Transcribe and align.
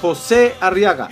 José 0.00 0.54
Arriaga. 0.60 1.08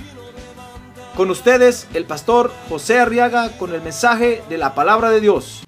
Con 1.17 1.31
ustedes, 1.31 1.87
el 1.95 2.05
pastor 2.05 2.53
José 2.69 2.99
Arriaga 2.99 3.57
con 3.57 3.73
el 3.73 3.83
mensaje 3.83 4.43
de 4.49 4.59
la 4.59 4.75
palabra 4.75 5.11
de 5.11 5.21
Dios. 5.21 5.65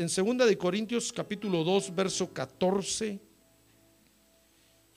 en 0.00 0.06
2 0.06 0.48
de 0.48 0.56
Corintios 0.56 1.12
capítulo 1.12 1.62
2 1.62 1.94
verso 1.94 2.32
14. 2.32 3.29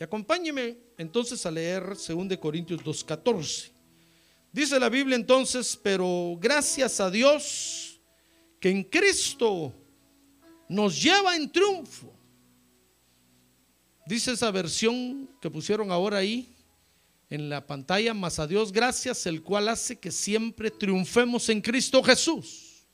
Y 0.04 0.06
acompáñeme 0.06 0.78
entonces 0.98 1.46
a 1.46 1.50
leer 1.50 1.96
2 1.96 2.28
de 2.28 2.38
Corintios 2.38 2.84
2:14. 2.84 3.72
Dice 4.52 4.78
la 4.78 4.90
Biblia 4.90 5.16
entonces, 5.16 5.80
pero 5.82 6.38
gracias 6.42 7.00
a 7.00 7.10
Dios 7.10 8.02
que 8.60 8.70
en 8.70 8.84
Cristo 8.84 9.74
nos 10.68 11.02
lleva 11.02 11.38
en 11.38 11.50
triunfo. 11.50 12.14
Dice 14.06 14.34
esa 14.34 14.52
versión 14.52 15.30
que 15.40 15.50
pusieron 15.50 15.90
ahora 15.90 16.18
ahí 16.18 16.54
en 17.30 17.48
la 17.48 17.66
pantalla, 17.66 18.14
más 18.14 18.40
a 18.40 18.46
Dios 18.46 18.74
gracias, 18.74 19.26
el 19.26 19.42
cual 19.42 19.70
hace 19.70 19.98
que 19.98 20.12
siempre 20.12 20.70
triunfemos 20.70 21.48
en 21.48 21.62
Cristo 21.62 22.04
Jesús 22.04 22.86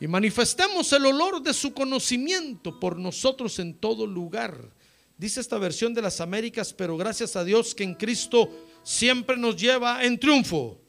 y 0.00 0.08
manifestemos 0.08 0.92
el 0.92 1.06
olor 1.06 1.40
de 1.40 1.54
su 1.54 1.72
conocimiento 1.72 2.80
por 2.80 2.98
nosotros 2.98 3.60
en 3.60 3.74
todo 3.74 4.08
lugar. 4.08 4.79
Dice 5.20 5.42
esta 5.42 5.58
versión 5.58 5.92
de 5.92 6.00
las 6.00 6.18
Américas, 6.22 6.72
pero 6.72 6.96
gracias 6.96 7.36
a 7.36 7.44
Dios 7.44 7.74
que 7.74 7.84
en 7.84 7.94
Cristo 7.94 8.48
siempre 8.82 9.36
nos 9.36 9.54
lleva 9.54 10.02
en 10.02 10.18
triunfo 10.18 10.80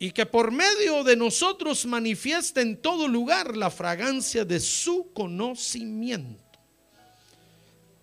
y 0.00 0.10
que 0.10 0.26
por 0.26 0.50
medio 0.50 1.04
de 1.04 1.14
nosotros 1.14 1.86
manifiesta 1.86 2.60
en 2.60 2.82
todo 2.82 3.06
lugar 3.06 3.56
la 3.56 3.70
fragancia 3.70 4.44
de 4.44 4.58
su 4.58 5.12
conocimiento. 5.12 6.42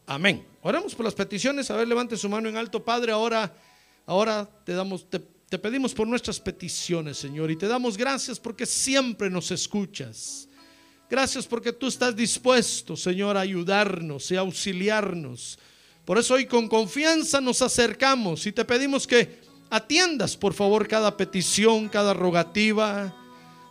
Amén. 0.05 0.47
Oremos 0.61 0.95
por 0.95 1.03
las 1.03 1.15
peticiones. 1.15 1.69
A 1.69 1.75
ver, 1.75 1.89
levante 1.89 2.15
su 2.15 2.29
mano 2.29 2.47
en 2.47 2.55
alto, 2.55 2.85
Padre. 2.85 3.11
Ahora, 3.11 3.53
ahora 4.05 4.49
te 4.63 4.71
damos, 4.71 5.05
te 5.09 5.59
pedimos 5.59 5.93
por 5.93 6.07
nuestras 6.07 6.39
peticiones, 6.39 7.17
Señor, 7.17 7.51
y 7.51 7.57
te 7.57 7.67
damos 7.67 7.97
gracias 7.97 8.39
porque 8.39 8.65
siempre 8.65 9.29
nos 9.29 9.51
escuchas. 9.51 10.48
Gracias 11.09 11.47
porque 11.47 11.73
tú 11.73 11.87
estás 11.87 12.15
dispuesto, 12.15 12.95
Señor, 12.95 13.35
a 13.35 13.41
ayudarnos 13.41 14.29
y 14.29 14.35
a 14.35 14.41
auxiliarnos. 14.41 15.57
Por 16.05 16.19
eso 16.19 16.35
hoy 16.35 16.45
con 16.45 16.67
confianza 16.67 17.41
nos 17.41 17.63
acercamos 17.63 18.45
y 18.45 18.51
te 18.51 18.63
pedimos 18.63 19.07
que 19.07 19.39
atiendas, 19.71 20.37
por 20.37 20.53
favor, 20.53 20.87
cada 20.87 21.17
petición, 21.17 21.89
cada 21.89 22.13
rogativa. 22.13 23.15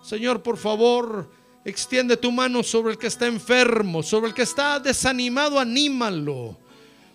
Señor, 0.02 0.42
por 0.42 0.56
favor, 0.56 1.30
extiende 1.64 2.16
tu 2.16 2.32
mano 2.32 2.64
sobre 2.64 2.92
el 2.92 2.98
que 2.98 3.06
está 3.06 3.26
enfermo, 3.26 4.02
sobre 4.02 4.28
el 4.28 4.34
que 4.34 4.42
está 4.42 4.80
desanimado, 4.80 5.60
anímalo. 5.60 6.58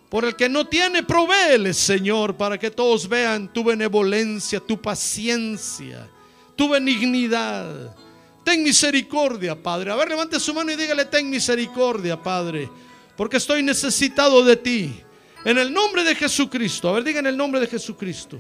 Por 0.09 0.25
el 0.25 0.35
que 0.35 0.47
no 0.47 0.67
tiene, 0.67 1.03
provéele, 1.03 1.73
Señor, 1.73 2.37
para 2.37 2.57
que 2.57 2.71
todos 2.71 3.09
vean 3.09 3.51
tu 3.51 3.63
benevolencia, 3.63 4.59
tu 4.59 4.81
paciencia, 4.81 6.07
tu 6.55 6.69
benignidad. 6.69 7.95
Ten 8.43 8.63
misericordia, 8.63 9.61
Padre. 9.61 9.91
A 9.91 9.95
ver, 9.95 10.09
levante 10.09 10.39
su 10.39 10.53
mano 10.53 10.71
y 10.71 10.75
dígale, 10.75 11.05
ten 11.05 11.29
misericordia, 11.29 12.21
Padre, 12.21 12.69
porque 13.15 13.37
estoy 13.37 13.63
necesitado 13.63 14.43
de 14.43 14.57
ti. 14.57 15.01
En 15.45 15.57
el 15.57 15.73
nombre 15.73 16.03
de 16.03 16.15
Jesucristo. 16.15 16.89
A 16.89 16.93
ver, 16.93 17.03
diga 17.03 17.19
en 17.19 17.27
el 17.27 17.37
nombre 17.37 17.59
de 17.59 17.67
Jesucristo. 17.67 18.39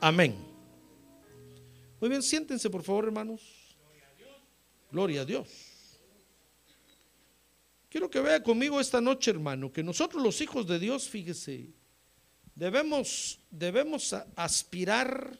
Amén. 0.00 0.36
Muy 2.00 2.08
bien, 2.08 2.22
siéntense, 2.22 2.70
por 2.70 2.82
favor, 2.82 3.06
hermanos. 3.06 3.42
Gloria 4.90 5.22
a 5.22 5.24
Dios. 5.24 5.48
Quiero 7.88 8.10
que 8.10 8.20
vea 8.20 8.42
conmigo 8.42 8.80
esta 8.80 9.00
noche, 9.00 9.30
hermano, 9.30 9.72
que 9.72 9.82
nosotros 9.82 10.22
los 10.22 10.40
hijos 10.40 10.66
de 10.66 10.78
Dios, 10.78 11.08
fíjese, 11.08 11.72
debemos, 12.54 13.40
debemos 13.50 14.14
aspirar, 14.36 15.38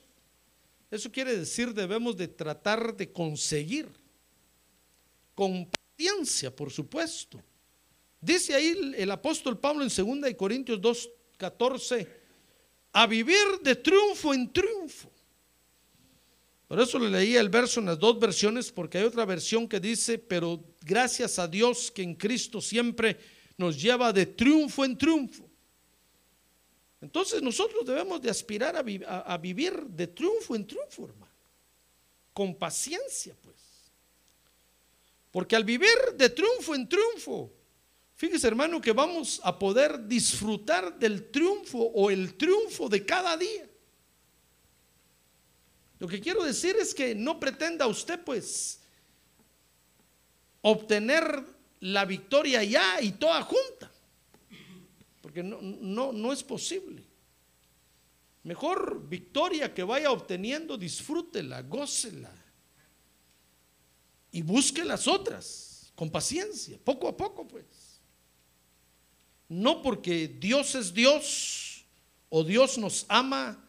eso 0.90 1.10
quiere 1.10 1.36
decir, 1.36 1.74
debemos 1.74 2.16
de 2.16 2.28
tratar 2.28 2.96
de 2.96 3.12
conseguir, 3.12 3.88
con 5.34 5.68
paciencia, 5.70 6.54
por 6.54 6.70
supuesto. 6.70 7.40
Dice 8.20 8.54
ahí 8.54 8.94
el 8.96 9.10
apóstol 9.10 9.58
Pablo 9.58 9.84
en 9.84 10.20
2 10.22 10.34
Corintios 10.36 10.80
2, 10.80 11.10
14, 11.36 12.08
a 12.92 13.06
vivir 13.06 13.60
de 13.62 13.76
triunfo 13.76 14.34
en 14.34 14.52
triunfo. 14.52 15.10
Por 16.66 16.80
eso 16.80 16.98
le 16.98 17.08
leía 17.08 17.40
el 17.40 17.48
verso 17.48 17.80
en 17.80 17.86
las 17.86 17.98
dos 17.98 18.18
versiones, 18.18 18.70
porque 18.70 18.98
hay 18.98 19.04
otra 19.04 19.24
versión 19.24 19.66
que 19.66 19.80
dice, 19.80 20.18
pero 20.18 20.62
gracias 20.82 21.38
a 21.38 21.48
Dios 21.48 21.90
que 21.90 22.02
en 22.02 22.14
Cristo 22.14 22.60
siempre 22.60 23.18
nos 23.56 23.80
lleva 23.80 24.12
de 24.12 24.26
triunfo 24.26 24.84
en 24.84 24.98
triunfo. 24.98 25.47
Entonces 27.00 27.42
nosotros 27.42 27.86
debemos 27.86 28.20
de 28.20 28.30
aspirar 28.30 28.76
a, 28.76 29.20
a 29.20 29.38
vivir 29.38 29.84
de 29.84 30.06
triunfo 30.08 30.56
en 30.56 30.66
triunfo, 30.66 31.04
hermano. 31.04 31.32
Con 32.32 32.54
paciencia, 32.54 33.36
pues. 33.42 33.56
Porque 35.30 35.56
al 35.56 35.64
vivir 35.64 35.96
de 36.14 36.30
triunfo 36.30 36.74
en 36.74 36.88
triunfo, 36.88 37.52
fíjese 38.16 38.48
hermano 38.48 38.80
que 38.80 38.92
vamos 38.92 39.40
a 39.44 39.58
poder 39.58 40.06
disfrutar 40.06 40.98
del 40.98 41.30
triunfo 41.30 41.78
o 41.78 42.10
el 42.10 42.34
triunfo 42.34 42.88
de 42.88 43.04
cada 43.04 43.36
día. 43.36 43.68
Lo 45.98 46.06
que 46.06 46.20
quiero 46.20 46.44
decir 46.44 46.76
es 46.76 46.94
que 46.94 47.14
no 47.14 47.40
pretenda 47.40 47.86
usted 47.86 48.22
pues 48.24 48.80
obtener 50.62 51.44
la 51.80 52.04
victoria 52.04 52.62
ya 52.62 53.00
y 53.00 53.12
toda 53.12 53.42
junta, 53.42 53.87
no, 55.42 55.60
no, 55.60 56.12
no 56.12 56.32
es 56.32 56.42
posible. 56.42 57.04
Mejor 58.42 59.08
victoria 59.08 59.72
que 59.74 59.82
vaya 59.82 60.10
obteniendo, 60.10 60.76
disfrútela, 60.78 61.62
gócela 61.62 62.32
y 64.30 64.42
busque 64.42 64.84
las 64.84 65.06
otras 65.08 65.92
con 65.94 66.10
paciencia, 66.10 66.78
poco 66.82 67.08
a 67.08 67.16
poco 67.16 67.46
pues. 67.46 68.00
No 69.48 69.82
porque 69.82 70.28
Dios 70.28 70.74
es 70.74 70.92
Dios 70.92 71.84
o 72.28 72.44
Dios 72.44 72.78
nos 72.78 73.06
ama 73.08 73.64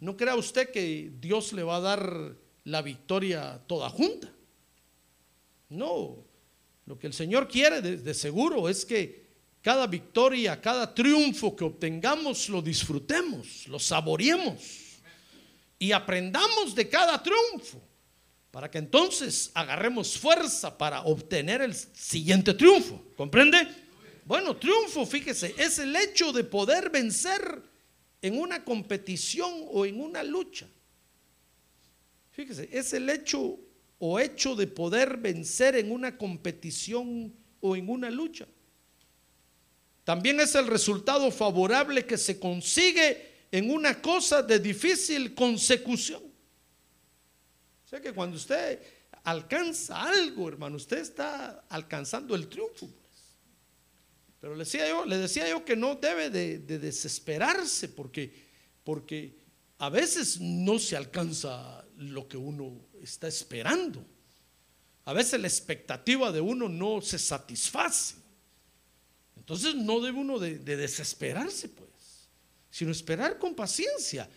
no 0.00 0.16
crea 0.16 0.36
usted 0.36 0.70
que 0.70 1.12
Dios 1.20 1.52
le 1.52 1.62
va 1.62 1.76
a 1.76 1.80
dar 1.80 2.36
la 2.64 2.82
victoria 2.82 3.62
toda 3.66 3.90
junta. 3.90 4.32
No, 5.68 6.24
lo 6.86 6.98
que 6.98 7.08
el 7.08 7.12
Señor 7.12 7.48
quiere 7.48 7.82
de, 7.82 8.14
seguro 8.14 8.68
es 8.68 8.84
que 8.84 9.27
cada 9.62 9.86
victoria, 9.86 10.60
cada 10.60 10.94
triunfo 10.94 11.54
que 11.54 11.64
obtengamos 11.64 12.48
lo 12.48 12.62
disfrutemos, 12.62 13.66
lo 13.68 13.78
saboreemos 13.78 15.00
y 15.78 15.92
aprendamos 15.92 16.74
de 16.74 16.88
cada 16.88 17.22
triunfo 17.22 17.80
para 18.50 18.70
que 18.70 18.78
entonces 18.78 19.50
agarremos 19.54 20.18
fuerza 20.18 20.76
para 20.76 21.02
obtener 21.02 21.62
el 21.62 21.74
siguiente 21.74 22.54
triunfo. 22.54 23.02
¿Comprende? 23.16 23.68
Bueno, 24.24 24.56
triunfo, 24.56 25.06
fíjese, 25.06 25.54
es 25.56 25.78
el 25.78 25.94
hecho 25.94 26.32
de 26.32 26.44
poder 26.44 26.90
vencer 26.90 27.62
en 28.20 28.38
una 28.38 28.64
competición 28.64 29.66
o 29.70 29.86
en 29.86 30.00
una 30.00 30.22
lucha. 30.22 30.66
Fíjese, 32.32 32.68
es 32.72 32.92
el 32.92 33.08
hecho 33.10 33.58
o 33.98 34.18
hecho 34.18 34.54
de 34.54 34.66
poder 34.66 35.16
vencer 35.16 35.76
en 35.76 35.90
una 35.90 36.16
competición 36.16 37.34
o 37.60 37.76
en 37.76 37.88
una 37.88 38.10
lucha. 38.10 38.46
También 40.08 40.40
es 40.40 40.54
el 40.54 40.66
resultado 40.66 41.30
favorable 41.30 42.06
que 42.06 42.16
se 42.16 42.40
consigue 42.40 43.44
en 43.52 43.70
una 43.70 44.00
cosa 44.00 44.42
de 44.42 44.58
difícil 44.58 45.34
consecución. 45.34 46.22
O 47.84 47.86
sea 47.86 48.00
que 48.00 48.14
cuando 48.14 48.38
usted 48.38 48.80
alcanza 49.24 50.02
algo, 50.04 50.48
hermano, 50.48 50.76
usted 50.76 50.96
está 50.96 51.62
alcanzando 51.68 52.34
el 52.34 52.48
triunfo. 52.48 52.88
Pero 54.40 54.54
le 54.54 54.60
decía 54.60 54.88
yo, 54.88 55.04
le 55.04 55.18
decía 55.18 55.46
yo 55.46 55.62
que 55.62 55.76
no 55.76 55.96
debe 55.96 56.30
de, 56.30 56.60
de 56.60 56.78
desesperarse 56.78 57.90
porque, 57.90 58.32
porque 58.84 59.36
a 59.76 59.90
veces 59.90 60.40
no 60.40 60.78
se 60.78 60.96
alcanza 60.96 61.84
lo 61.98 62.26
que 62.26 62.38
uno 62.38 62.80
está 63.02 63.28
esperando. 63.28 64.02
A 65.04 65.12
veces 65.12 65.38
la 65.38 65.48
expectativa 65.48 66.32
de 66.32 66.40
uno 66.40 66.66
no 66.66 67.02
se 67.02 67.18
satisface. 67.18 68.26
Entonces 69.38 69.74
no 69.74 70.00
debe 70.00 70.18
uno 70.18 70.38
de, 70.38 70.58
de 70.58 70.76
desesperarse, 70.76 71.68
pues, 71.68 72.28
sino 72.70 72.90
esperar 72.90 73.38
con 73.38 73.54
paciencia. 73.54 74.28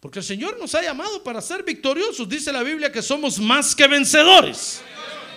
Porque 0.00 0.18
el 0.18 0.24
Señor 0.24 0.58
nos 0.58 0.74
ha 0.74 0.82
llamado 0.82 1.22
para 1.22 1.40
ser 1.40 1.62
victoriosos. 1.62 2.28
Dice 2.28 2.52
la 2.52 2.62
Biblia 2.62 2.92
que 2.92 3.02
somos 3.02 3.38
más 3.38 3.74
que 3.74 3.86
vencedores. 3.86 4.80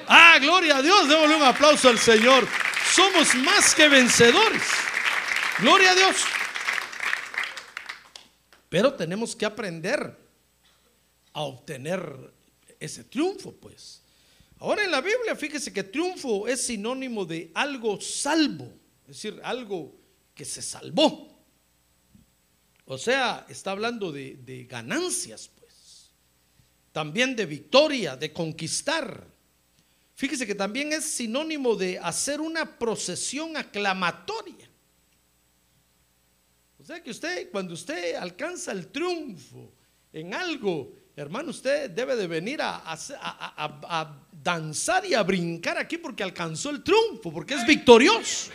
Ah, 0.07 0.37
gloria 0.39 0.77
a 0.77 0.81
Dios. 0.81 1.07
Démosle 1.07 1.35
un 1.35 1.43
aplauso 1.43 1.89
al 1.89 1.99
Señor. 1.99 2.47
Somos 2.93 3.35
más 3.35 3.75
que 3.75 3.87
vencedores. 3.87 4.63
Gloria 5.59 5.91
a 5.91 5.95
Dios. 5.95 6.15
Pero 8.69 8.93
tenemos 8.93 9.35
que 9.35 9.45
aprender 9.45 10.15
a 11.33 11.41
obtener 11.41 12.33
ese 12.79 13.03
triunfo, 13.03 13.53
pues. 13.53 14.01
Ahora 14.59 14.83
en 14.83 14.91
la 14.91 15.01
Biblia, 15.01 15.35
fíjese 15.35 15.71
que 15.71 15.83
triunfo 15.83 16.47
es 16.47 16.65
sinónimo 16.65 17.25
de 17.25 17.51
algo 17.53 17.99
salvo, 18.01 18.71
es 19.09 19.15
decir, 19.15 19.41
algo 19.43 19.99
que 20.35 20.45
se 20.45 20.61
salvó. 20.61 21.35
O 22.85 22.97
sea, 22.97 23.45
está 23.49 23.71
hablando 23.71 24.11
de, 24.11 24.67
ganancias, 24.69 25.49
pues. 25.59 26.11
También 26.91 27.35
de 27.35 27.47
victoria, 27.47 28.15
de 28.15 28.31
conquistar. 28.31 29.27
Fíjese 30.13 30.45
que 30.45 30.53
también 30.53 30.93
es 30.93 31.05
sinónimo 31.05 31.75
de 31.75 31.97
hacer 31.97 32.39
una 32.39 32.77
procesión 32.77 33.57
aclamatoria. 33.57 34.69
O 36.79 36.83
sea 36.83 37.01
que 37.01 37.09
usted, 37.09 37.49
cuando 37.51 37.73
usted 37.73 38.13
alcanza 38.13 38.71
el 38.71 38.87
triunfo 38.87 39.73
en 40.13 40.35
algo, 40.35 40.95
hermano, 41.21 41.49
usted 41.51 41.89
debe 41.89 42.15
de 42.15 42.27
venir 42.27 42.61
a, 42.61 42.77
a- 42.77 42.93
a- 43.21 43.79
a 44.01 44.15
danzar 44.31 45.05
y 45.05 45.13
a 45.13 45.21
brincar 45.23 45.77
aquí 45.77 45.97
porque 45.97 46.23
alcanzó 46.23 46.69
el 46.69 46.81
triunfo, 46.83 47.31
porque 47.31 47.55
es 47.55 47.65
victorioso. 47.65 48.51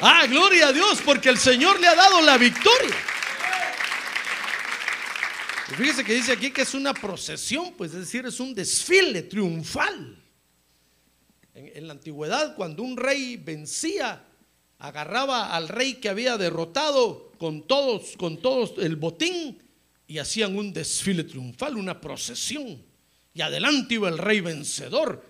Ah, 0.00 0.26
gloria 0.26 0.68
a 0.68 0.72
Dios, 0.72 1.00
porque 1.04 1.28
el 1.28 1.38
Señor 1.38 1.78
le 1.80 1.86
ha 1.86 1.94
dado 1.94 2.20
la 2.22 2.38
victoria. 2.38 2.96
Y 5.70 5.74
fíjese 5.74 6.04
que 6.04 6.14
dice 6.14 6.32
aquí 6.32 6.50
que 6.50 6.62
es 6.62 6.74
una 6.74 6.92
procesión, 6.92 7.72
pues 7.76 7.92
es 7.92 8.00
decir, 8.00 8.26
es 8.26 8.40
un 8.40 8.54
desfile 8.54 9.22
triunfal. 9.22 10.18
En, 11.54 11.72
en 11.76 11.86
la 11.86 11.92
antigüedad, 11.94 12.54
cuando 12.56 12.82
un 12.82 12.96
rey 12.96 13.36
vencía, 13.36 14.24
agarraba 14.78 15.54
al 15.54 15.68
rey 15.68 15.94
que 15.94 16.08
había 16.08 16.36
derrotado 16.36 17.32
con 17.38 17.66
todos, 17.66 18.16
con 18.18 18.40
todos 18.40 18.74
el 18.78 18.96
botín 18.96 19.62
y 20.06 20.18
hacían 20.18 20.56
un 20.56 20.72
desfile 20.72 21.24
triunfal, 21.24 21.76
una 21.76 22.00
procesión. 22.00 22.82
Y 23.34 23.40
adelante 23.40 23.94
iba 23.94 24.08
el 24.08 24.18
rey 24.18 24.40
vencedor, 24.40 25.24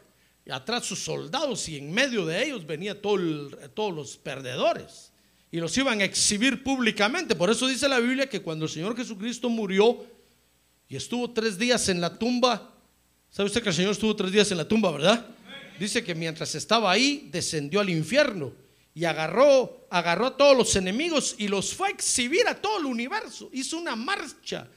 y 0.44 0.50
atrás 0.50 0.86
sus 0.86 0.98
soldados, 0.98 1.68
y 1.68 1.78
en 1.78 1.92
medio 1.92 2.26
de 2.26 2.44
ellos 2.44 2.66
venía 2.66 3.00
todo 3.00 3.16
todos 3.74 3.94
los 3.94 4.16
perdedores. 4.16 5.12
Y 5.50 5.58
los 5.58 5.76
iban 5.76 6.00
a 6.00 6.04
exhibir 6.04 6.62
públicamente. 6.62 7.36
Por 7.36 7.50
eso 7.50 7.68
dice 7.68 7.88
la 7.88 8.00
Biblia 8.00 8.28
que 8.28 8.40
cuando 8.40 8.64
el 8.64 8.70
Señor 8.70 8.96
Jesucristo 8.96 9.48
murió 9.48 10.04
y 10.88 10.96
estuvo 10.96 11.30
tres 11.30 11.58
días 11.58 11.88
en 11.88 12.00
la 12.00 12.18
tumba, 12.18 12.72
¿sabe 13.30 13.48
usted 13.48 13.62
que 13.62 13.68
el 13.68 13.74
Señor 13.74 13.92
estuvo 13.92 14.16
tres 14.16 14.32
días 14.32 14.50
en 14.50 14.56
la 14.56 14.66
tumba, 14.66 14.90
verdad? 14.90 15.26
Dice 15.78 16.02
que 16.02 16.14
mientras 16.14 16.54
estaba 16.54 16.90
ahí, 16.90 17.28
descendió 17.30 17.80
al 17.80 17.90
infierno 17.90 18.61
y 18.94 19.04
agarró, 19.04 19.86
agarró 19.90 20.26
a 20.26 20.36
todos 20.36 20.56
los 20.56 20.76
enemigos 20.76 21.34
y 21.38 21.48
los 21.48 21.74
fue 21.74 21.88
a 21.88 21.90
exhibir 21.92 22.46
a 22.46 22.54
todo 22.54 22.78
el 22.78 22.86
universo. 22.86 23.48
Hizo 23.52 23.78
una 23.78 23.96
marcha, 23.96 24.68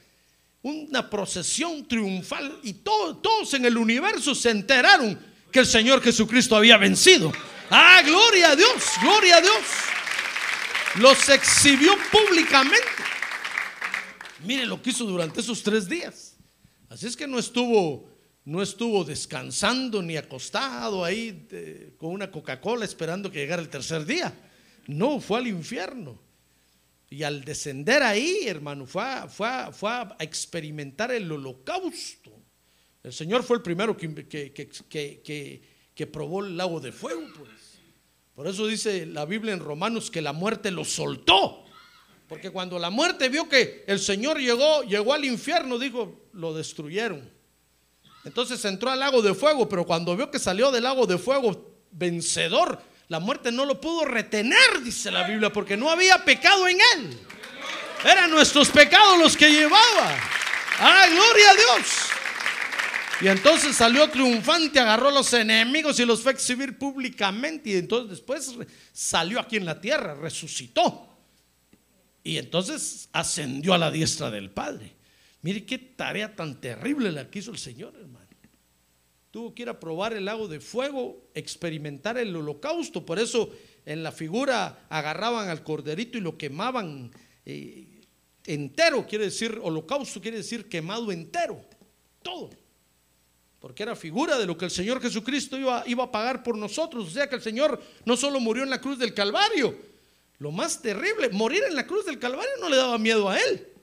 una 0.62 1.08
procesión 1.08 1.86
triunfal 1.86 2.58
y 2.62 2.72
todo- 2.74 3.16
todos 3.18 3.52
en 3.54 3.64
el 3.66 3.76
universo 3.76 4.34
se 4.34 4.50
enteraron 4.50 5.18
que 5.52 5.60
el 5.60 5.66
Señor 5.66 6.02
Jesucristo 6.02 6.56
había 6.56 6.76
vencido. 6.76 7.32
Ah, 7.70 8.00
gloria 8.04 8.50
a 8.50 8.56
Dios, 8.56 8.84
gloria 9.02 9.36
a 9.36 9.40
Dios. 9.40 9.62
Los 10.96 11.28
exhibió 11.28 11.94
públicamente. 12.10 12.86
Mire 14.44 14.64
lo 14.66 14.80
que 14.80 14.90
hizo 14.90 15.04
durante 15.04 15.40
esos 15.40 15.62
tres 15.62 15.88
días. 15.88 16.36
Así 16.88 17.06
es 17.06 17.16
que 17.16 17.26
no 17.26 17.38
estuvo, 17.38 18.08
no 18.46 18.62
estuvo 18.62 19.04
descansando 19.04 20.00
ni 20.00 20.16
acostado 20.16 21.04
ahí 21.04 21.46
eh, 21.50 21.94
con 21.98 22.12
una 22.12 22.30
Coca-Cola 22.30 22.84
esperando 22.84 23.30
que 23.30 23.40
llegara 23.40 23.60
el 23.60 23.68
tercer 23.68 24.06
día. 24.06 24.32
No, 24.86 25.20
fue 25.20 25.40
al 25.40 25.48
infierno. 25.48 26.18
Y 27.10 27.22
al 27.24 27.44
descender 27.44 28.02
ahí, 28.02 28.46
hermano, 28.46 28.86
fue 28.86 29.02
a, 29.04 30.16
experimentar 30.20 31.10
el 31.10 31.30
holocausto. 31.30 32.32
El 33.02 33.12
Señor 33.12 33.42
fue 33.42 33.56
el 33.56 33.62
primero 33.62 33.96
que- 33.96 35.68
que 35.94 36.06
probó 36.06 36.44
el 36.44 36.56
lago 36.56 36.80
de 36.80 36.92
fuego, 36.92 37.22
pues. 37.36 37.50
Por 38.34 38.46
eso 38.46 38.66
dice 38.66 39.06
la 39.06 39.24
Biblia 39.24 39.54
en 39.54 39.60
Romanos 39.60 40.10
que 40.10 40.20
la 40.22 40.32
muerte 40.32 40.70
lo 40.70 40.84
soltó. 40.84 41.64
Porque 42.28 42.50
cuando 42.50 42.78
la 42.78 42.90
muerte 42.90 43.28
vio 43.28 43.48
que 43.48 43.82
el 43.86 43.98
Señor 43.98 44.38
llegó, 44.38 44.82
llegó 44.82 45.14
al 45.14 45.24
infierno, 45.24 45.78
dijo, 45.78 46.28
lo 46.32 46.54
destruyeron. 46.54 47.35
Entonces 48.26 48.64
entró 48.64 48.90
al 48.90 48.98
lago 48.98 49.22
de 49.22 49.34
fuego, 49.34 49.68
pero 49.68 49.86
cuando 49.86 50.16
vio 50.16 50.32
que 50.32 50.40
salió 50.40 50.72
del 50.72 50.82
lago 50.82 51.06
de 51.06 51.16
fuego 51.16 51.76
vencedor, 51.92 52.82
la 53.06 53.20
muerte 53.20 53.52
no 53.52 53.64
lo 53.64 53.80
pudo 53.80 54.04
retener, 54.04 54.82
dice 54.82 55.12
la 55.12 55.22
Biblia, 55.28 55.52
porque 55.52 55.76
no 55.76 55.88
había 55.88 56.24
pecado 56.24 56.66
en 56.66 56.76
él. 56.96 57.16
Eran 58.04 58.28
nuestros 58.32 58.68
pecados 58.70 59.16
los 59.20 59.36
que 59.36 59.48
llevaba. 59.48 60.18
¡Ah, 60.80 61.06
gloria 61.08 61.50
a 61.50 61.54
Dios! 61.54 61.86
Y 63.20 63.28
entonces 63.28 63.76
salió 63.76 64.10
triunfante, 64.10 64.80
agarró 64.80 65.08
a 65.08 65.12
los 65.12 65.32
enemigos 65.32 66.00
y 66.00 66.04
los 66.04 66.20
fue 66.20 66.32
a 66.32 66.34
exhibir 66.34 66.76
públicamente. 66.76 67.70
Y 67.70 67.76
entonces 67.76 68.10
después 68.10 68.56
salió 68.92 69.38
aquí 69.38 69.56
en 69.56 69.66
la 69.66 69.80
tierra, 69.80 70.16
resucitó. 70.16 71.16
Y 72.24 72.38
entonces 72.38 73.08
ascendió 73.12 73.72
a 73.72 73.78
la 73.78 73.92
diestra 73.92 74.32
del 74.32 74.50
Padre. 74.50 74.95
Mire 75.46 75.64
qué 75.64 75.78
tarea 75.78 76.34
tan 76.34 76.60
terrible 76.60 77.12
la 77.12 77.30
que 77.30 77.38
hizo 77.38 77.52
el 77.52 77.58
Señor, 77.58 77.94
hermano. 77.94 78.26
Tuvo 79.30 79.54
que 79.54 79.62
ir 79.62 79.68
a 79.68 79.78
probar 79.78 80.12
el 80.12 80.24
lago 80.24 80.48
de 80.48 80.58
fuego, 80.58 81.30
experimentar 81.34 82.18
el 82.18 82.34
holocausto. 82.34 83.06
Por 83.06 83.20
eso 83.20 83.50
en 83.84 84.02
la 84.02 84.10
figura 84.10 84.88
agarraban 84.88 85.48
al 85.48 85.62
corderito 85.62 86.18
y 86.18 86.20
lo 86.20 86.36
quemaban 86.36 87.12
eh, 87.44 88.00
entero. 88.44 89.06
Quiere 89.06 89.26
decir, 89.26 89.56
holocausto 89.62 90.20
quiere 90.20 90.38
decir 90.38 90.68
quemado 90.68 91.12
entero. 91.12 91.64
Todo. 92.22 92.50
Porque 93.60 93.84
era 93.84 93.94
figura 93.94 94.36
de 94.38 94.46
lo 94.46 94.58
que 94.58 94.64
el 94.64 94.72
Señor 94.72 95.00
Jesucristo 95.00 95.56
iba, 95.56 95.84
iba 95.86 96.02
a 96.02 96.10
pagar 96.10 96.42
por 96.42 96.58
nosotros. 96.58 97.06
O 97.06 97.10
sea 97.10 97.28
que 97.28 97.36
el 97.36 97.42
Señor 97.42 97.80
no 98.04 98.16
solo 98.16 98.40
murió 98.40 98.64
en 98.64 98.70
la 98.70 98.80
cruz 98.80 98.98
del 98.98 99.14
Calvario. 99.14 99.76
Lo 100.38 100.50
más 100.50 100.82
terrible, 100.82 101.28
morir 101.28 101.62
en 101.68 101.76
la 101.76 101.86
cruz 101.86 102.04
del 102.04 102.18
Calvario 102.18 102.50
no 102.60 102.68
le 102.68 102.76
daba 102.78 102.98
miedo 102.98 103.28
a 103.28 103.38
él. 103.38 103.75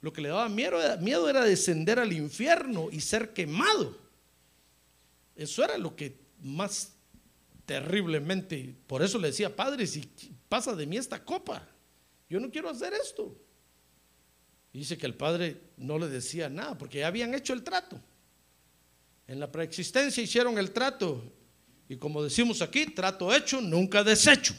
Lo 0.00 0.12
que 0.12 0.22
le 0.22 0.28
daba 0.30 0.48
miedo, 0.48 0.78
miedo 0.98 1.28
era 1.28 1.44
descender 1.44 1.98
al 1.98 2.12
infierno 2.12 2.88
y 2.90 3.00
ser 3.00 3.32
quemado. 3.32 3.96
Eso 5.36 5.62
era 5.62 5.76
lo 5.76 5.94
que 5.94 6.18
más 6.42 6.92
terriblemente, 7.66 8.74
por 8.86 9.02
eso 9.02 9.18
le 9.18 9.28
decía, 9.28 9.54
Padre, 9.54 9.86
si 9.86 10.10
pasa 10.48 10.74
de 10.74 10.86
mí 10.86 10.96
esta 10.96 11.24
copa, 11.24 11.66
yo 12.28 12.40
no 12.40 12.50
quiero 12.50 12.68
hacer 12.68 12.92
esto. 12.94 13.36
Y 14.72 14.80
dice 14.80 14.98
que 14.98 15.06
el 15.06 15.14
Padre 15.14 15.60
no 15.76 15.98
le 15.98 16.08
decía 16.08 16.48
nada, 16.48 16.76
porque 16.76 16.98
ya 16.98 17.06
habían 17.06 17.34
hecho 17.34 17.52
el 17.52 17.62
trato. 17.62 18.00
En 19.26 19.38
la 19.38 19.52
preexistencia 19.52 20.22
hicieron 20.22 20.58
el 20.58 20.72
trato, 20.72 21.22
y 21.88 21.96
como 21.96 22.22
decimos 22.22 22.62
aquí, 22.62 22.86
trato 22.86 23.32
hecho, 23.32 23.60
nunca 23.60 24.02
deshecho. 24.02 24.54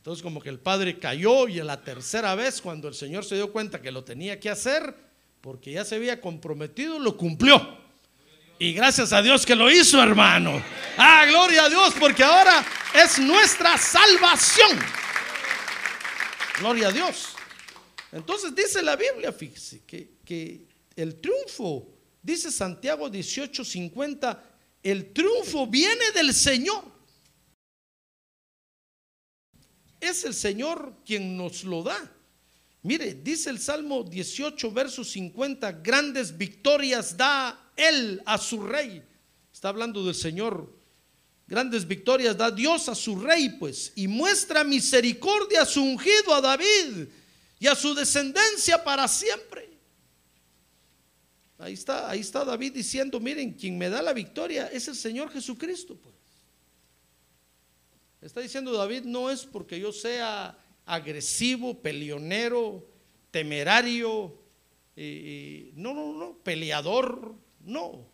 Entonces 0.00 0.22
como 0.22 0.40
que 0.40 0.48
el 0.48 0.58
padre 0.58 0.98
cayó 0.98 1.46
y 1.46 1.60
a 1.60 1.64
la 1.64 1.84
tercera 1.84 2.34
vez 2.34 2.62
cuando 2.62 2.88
el 2.88 2.94
Señor 2.94 3.22
se 3.22 3.34
dio 3.34 3.52
cuenta 3.52 3.82
que 3.82 3.92
lo 3.92 4.02
tenía 4.02 4.40
que 4.40 4.48
hacer, 4.48 4.96
porque 5.42 5.72
ya 5.72 5.84
se 5.84 5.96
había 5.96 6.22
comprometido, 6.22 6.98
lo 6.98 7.18
cumplió. 7.18 7.76
Y 8.58 8.72
gracias 8.72 9.12
a 9.12 9.20
Dios 9.20 9.44
que 9.44 9.54
lo 9.54 9.70
hizo, 9.70 10.02
hermano. 10.02 10.64
Ah, 10.96 11.26
gloria 11.28 11.66
a 11.66 11.68
Dios, 11.68 11.92
porque 12.00 12.24
ahora 12.24 12.64
es 12.94 13.18
nuestra 13.18 13.76
salvación. 13.76 14.78
Gloria 16.60 16.88
a 16.88 16.92
Dios. 16.92 17.34
Entonces 18.10 18.54
dice 18.54 18.82
la 18.82 18.96
Biblia, 18.96 19.34
fíjese, 19.34 19.82
que, 19.86 20.12
que 20.24 20.66
el 20.96 21.20
triunfo, 21.20 21.88
dice 22.22 22.50
Santiago 22.50 23.10
18:50, 23.10 24.38
el 24.82 25.12
triunfo 25.12 25.66
viene 25.66 26.10
del 26.14 26.32
Señor. 26.32 26.89
Es 30.00 30.24
el 30.24 30.34
Señor 30.34 30.94
quien 31.04 31.36
nos 31.36 31.64
lo 31.64 31.82
da. 31.82 32.16
Mire, 32.82 33.14
dice 33.14 33.50
el 33.50 33.58
Salmo 33.58 34.02
18, 34.02 34.72
verso 34.72 35.04
50, 35.04 35.72
grandes 35.72 36.36
victorias 36.36 37.16
da 37.16 37.72
Él 37.76 38.22
a 38.24 38.38
su 38.38 38.62
rey. 38.62 39.02
Está 39.52 39.68
hablando 39.68 40.04
del 40.04 40.14
Señor. 40.14 40.74
Grandes 41.46 41.86
victorias 41.86 42.36
da 42.36 42.50
Dios 42.50 42.88
a 42.88 42.94
su 42.94 43.20
rey, 43.20 43.50
pues, 43.58 43.92
y 43.96 44.06
muestra 44.06 44.64
misericordia 44.64 45.62
a 45.62 45.66
su 45.66 45.82
ungido, 45.82 46.32
a 46.32 46.40
David, 46.40 47.08
y 47.58 47.66
a 47.66 47.74
su 47.74 47.92
descendencia 47.94 48.82
para 48.82 49.06
siempre. 49.08 49.68
Ahí 51.58 51.74
está, 51.74 52.08
ahí 52.08 52.20
está 52.20 52.44
David 52.44 52.72
diciendo, 52.72 53.20
miren, 53.20 53.52
quien 53.52 53.76
me 53.76 53.90
da 53.90 54.00
la 54.00 54.14
victoria 54.14 54.68
es 54.68 54.88
el 54.88 54.96
Señor 54.96 55.30
Jesucristo, 55.30 55.96
pues. 55.96 56.14
Está 58.20 58.40
diciendo 58.40 58.72
David, 58.72 59.04
no 59.04 59.30
es 59.30 59.46
porque 59.46 59.80
yo 59.80 59.92
sea 59.92 60.58
agresivo, 60.84 61.80
peleonero, 61.80 62.86
temerario, 63.30 64.38
no, 65.74 65.94
no, 65.94 66.12
no, 66.12 66.38
peleador, 66.42 67.34
no, 67.60 68.06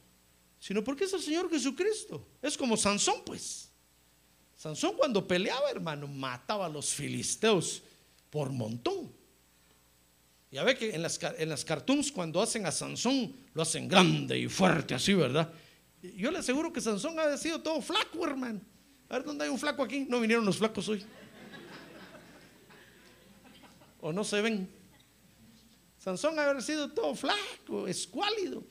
sino 0.61 0.85
porque 0.85 1.05
es 1.05 1.13
el 1.13 1.23
Señor 1.23 1.51
Jesucristo. 1.51 2.27
Es 2.41 2.57
como 2.57 2.77
Sansón, 2.77 3.23
pues. 3.25 3.71
Sansón 4.57 4.95
cuando 4.97 5.27
peleaba, 5.27 5.71
hermano, 5.71 6.07
mataba 6.07 6.67
a 6.67 6.69
los 6.69 6.95
filisteos 6.95 7.83
por 8.31 8.51
montón. 8.51 9.13
Ya 10.51 10.63
ve 10.63 10.77
que 10.77 10.95
en 10.95 11.03
las, 11.03 11.19
en 11.23 11.49
las 11.49 11.65
cartoons 11.65 12.13
cuando 12.13 12.41
hacen 12.41 12.65
a 12.67 12.73
Sansón, 12.73 13.35
lo 13.53 13.63
hacen 13.63 13.89
grande 13.89 14.39
y 14.39 14.49
fuerte 14.49 14.95
así, 14.95 15.13
¿verdad? 15.13 15.53
Yo 16.03 16.31
le 16.31 16.39
aseguro 16.39 16.73
que 16.73 16.81
Sansón 16.81 17.19
ha 17.19 17.37
sido 17.37 17.61
todo 17.61 17.83
flaco, 17.83 18.25
hermano. 18.25 18.61
A 19.09 19.15
ver, 19.15 19.25
¿dónde 19.25 19.45
hay 19.45 19.51
un 19.51 19.59
flaco 19.59 19.83
aquí? 19.83 20.07
No 20.09 20.21
vinieron 20.21 20.45
los 20.45 20.59
flacos 20.59 20.89
hoy. 20.89 21.05
O 24.01 24.13
no 24.13 24.25
se 24.25 24.41
ven. 24.41 24.69
Sansón 25.99 26.39
ha 26.39 26.61
sido 26.61 26.91
todo 26.91 27.15
flaco, 27.15 27.89
escuálido. 27.89 28.63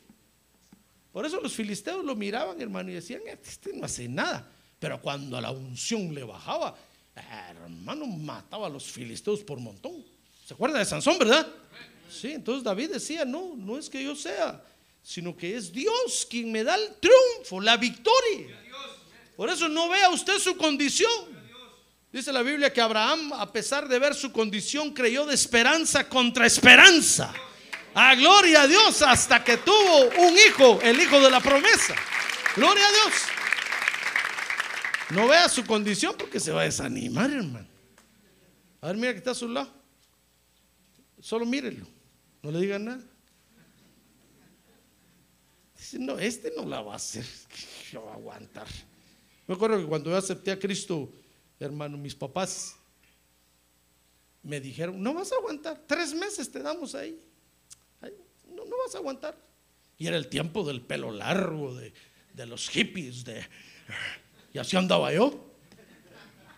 Por 1.12 1.26
eso 1.26 1.40
los 1.40 1.54
filisteos 1.54 2.04
lo 2.04 2.16
miraban, 2.16 2.62
hermano, 2.62 2.92
y 2.92 2.96
decían, 2.96 3.22
este 3.28 3.74
no 3.74 3.86
hace 3.86 4.08
nada. 4.08 4.50
Pero 4.80 5.02
cuando 5.02 5.40
la 5.40 5.52
unción 5.52 6.14
le 6.14 6.24
bajaba, 6.24 6.76
hermano, 7.16 8.06
mataba 8.06 8.68
a 8.68 8.70
los 8.70 8.92
filisteos 8.92 9.44
por 9.44 9.60
montón. 9.60 10.04
¿Se 10.46 10.54
acuerda 10.54 10.80
de 10.80 10.86
Sansón, 10.86 11.18
verdad? 11.18 11.48
Sí, 12.10 12.32
entonces 12.34 12.64
David 12.64 12.92
decía, 12.92 13.26
no, 13.26 13.56
no 13.56 13.78
es 13.78 13.90
que 13.90 14.04
yo 14.04 14.16
sea, 14.16 14.64
sino 15.02 15.36
que 15.36 15.56
es 15.56 15.72
Dios 15.72 16.28
quien 16.30 16.52
me 16.52 16.64
da 16.64 16.76
el 16.76 16.96
triunfo, 17.00 17.62
la 17.62 17.78
victoria. 17.78 18.65
Por 19.36 19.50
eso 19.50 19.68
no 19.68 19.90
vea 19.90 20.10
usted 20.10 20.40
su 20.40 20.56
condición. 20.56 21.12
Dice 22.12 22.32
la 22.32 22.44
Biblia 22.44 22.72
que 22.72 22.80
Abraham, 22.80 23.34
a 23.34 23.52
pesar 23.52 23.90
de 23.90 24.00
ver 24.00 24.16
su 24.16 24.32
condición, 24.32 24.94
creyó 24.94 25.26
de 25.26 25.36
esperanza 25.36 26.08
contra 26.08 26.46
esperanza. 26.46 27.34
A 27.94 28.16
gloria 28.16 28.62
a 28.62 28.68
Dios 28.68 29.02
hasta 29.02 29.44
que 29.44 29.58
tuvo 29.58 30.06
un 30.26 30.38
hijo, 30.38 30.80
el 30.82 31.00
hijo 31.00 31.20
de 31.20 31.30
la 31.30 31.42
promesa. 31.42 31.94
Gloria 32.56 32.88
a 32.88 32.92
Dios. 32.92 33.14
No 35.10 35.28
vea 35.28 35.50
su 35.50 35.66
condición 35.66 36.16
porque 36.18 36.40
se 36.40 36.52
va 36.52 36.62
a 36.62 36.66
desanimar, 36.66 37.30
hermano. 37.30 37.68
A 38.82 38.88
ver, 38.88 38.96
mira 38.96 39.12
que 39.12 39.18
está 39.18 39.32
a 39.32 39.36
su 39.36 39.50
lado. 39.50 39.74
Solo 41.20 41.46
mírelo. 41.46 41.86
No 42.42 42.52
le 42.52 42.60
digan 42.60 42.86
nada. 42.86 43.04
Dice, 45.78 46.00
no, 46.00 46.18
este 46.18 46.54
no 46.56 46.66
la 46.66 46.82
va 46.82 46.94
a 46.94 46.96
hacer. 46.96 47.26
Yo 47.92 48.02
voy 48.02 48.12
a 48.12 48.14
aguantar. 48.14 48.68
Me 49.48 49.56
acuerdo 49.56 49.78
que 49.78 49.86
cuando 49.86 50.10
yo 50.10 50.18
acepté 50.18 50.52
a 50.52 50.60
Cristo, 50.60 51.12
hermano, 51.60 51.98
mis 51.98 52.16
papás 52.16 52.76
me 54.44 54.60
dijeron, 54.60 55.02
no 55.02 55.14
vas 55.14 55.32
a 55.32 55.36
aguantar, 55.36 55.84
tres 55.88 56.14
meses 56.14 56.52
te 56.52 56.62
damos 56.62 56.96
ahí. 56.96 57.20
No, 58.50 58.66
no 58.66 58.78
vas 58.86 58.96
a 58.96 59.00
aguantar. 59.00 59.38
Y 59.98 60.08
era 60.08 60.18
el 60.18 60.28
tiempo 60.28 60.64
del 60.64 60.82
pelo 60.82 61.12
largo, 61.12 61.74
de, 61.74 61.94
de 62.34 62.46
los 62.46 62.70
hippies, 62.70 63.24
de... 63.24 63.46
Y 64.54 64.58
así 64.58 64.78
andaba 64.78 65.12
yo. 65.14 65.54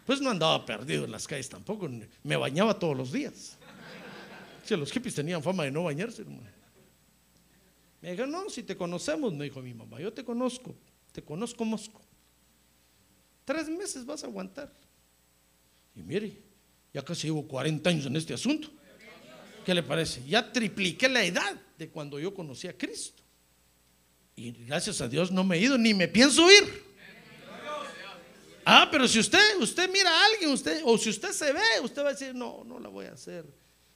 Pues 0.05 0.21
no 0.21 0.29
andaba 0.29 0.65
perdido 0.65 1.05
en 1.05 1.11
las 1.11 1.27
calles 1.27 1.49
tampoco, 1.49 1.89
me 2.23 2.35
bañaba 2.37 2.79
todos 2.79 2.95
los 2.95 3.11
días. 3.11 3.57
Sí, 4.63 4.75
los 4.75 4.91
hippies 4.91 5.15
tenían 5.15 5.43
fama 5.43 5.63
de 5.63 5.71
no 5.71 5.83
bañarse, 5.83 6.21
hermano. 6.21 6.43
Me 8.01 8.11
dijo, 8.11 8.25
no, 8.25 8.49
si 8.49 8.63
te 8.63 8.77
conocemos, 8.77 9.33
me 9.33 9.45
dijo 9.45 9.61
mi 9.61 9.73
mamá, 9.73 9.99
yo 9.99 10.13
te 10.13 10.23
conozco, 10.23 10.75
te 11.11 11.23
conozco 11.23 11.65
mosco. 11.65 12.01
Tres 13.47 13.69
meses 13.69 14.05
vas 14.05 14.21
a 14.25 14.27
aguantar. 14.27 14.69
Y 15.95 16.01
mire, 16.01 16.37
ya 16.93 17.01
casi 17.01 17.27
llevo 17.27 17.47
40 17.47 17.89
años 17.89 18.05
en 18.05 18.17
este 18.17 18.33
asunto. 18.33 18.69
¿Qué 19.65 19.73
le 19.73 19.83
parece? 19.83 20.21
Ya 20.27 20.51
tripliqué 20.51 21.07
la 21.07 21.23
edad 21.23 21.57
de 21.77 21.87
cuando 21.87 22.19
yo 22.19 22.33
conocí 22.33 22.67
a 22.67 22.77
Cristo. 22.77 23.23
Y 24.35 24.51
gracias 24.51 24.99
a 24.99 25.07
Dios 25.07 25.31
no 25.31 25.45
me 25.45 25.55
he 25.55 25.61
ido 25.61 25.77
ni 25.77 25.93
me 25.93 26.09
pienso 26.09 26.45
ir. 26.51 26.83
Ah, 28.65 28.89
pero 28.91 29.07
si 29.07 29.17
usted, 29.17 29.39
usted 29.61 29.89
mira 29.89 30.11
a 30.11 30.25
alguien, 30.25 30.51
usted, 30.51 30.81
o 30.83 30.97
si 30.97 31.09
usted 31.09 31.31
se 31.31 31.53
ve, 31.53 31.79
usted 31.81 32.03
va 32.03 32.09
a 32.09 32.11
decir, 32.11 32.35
no, 32.35 32.65
no 32.65 32.81
la 32.81 32.89
voy 32.89 33.05
a 33.05 33.13
hacer. 33.13 33.45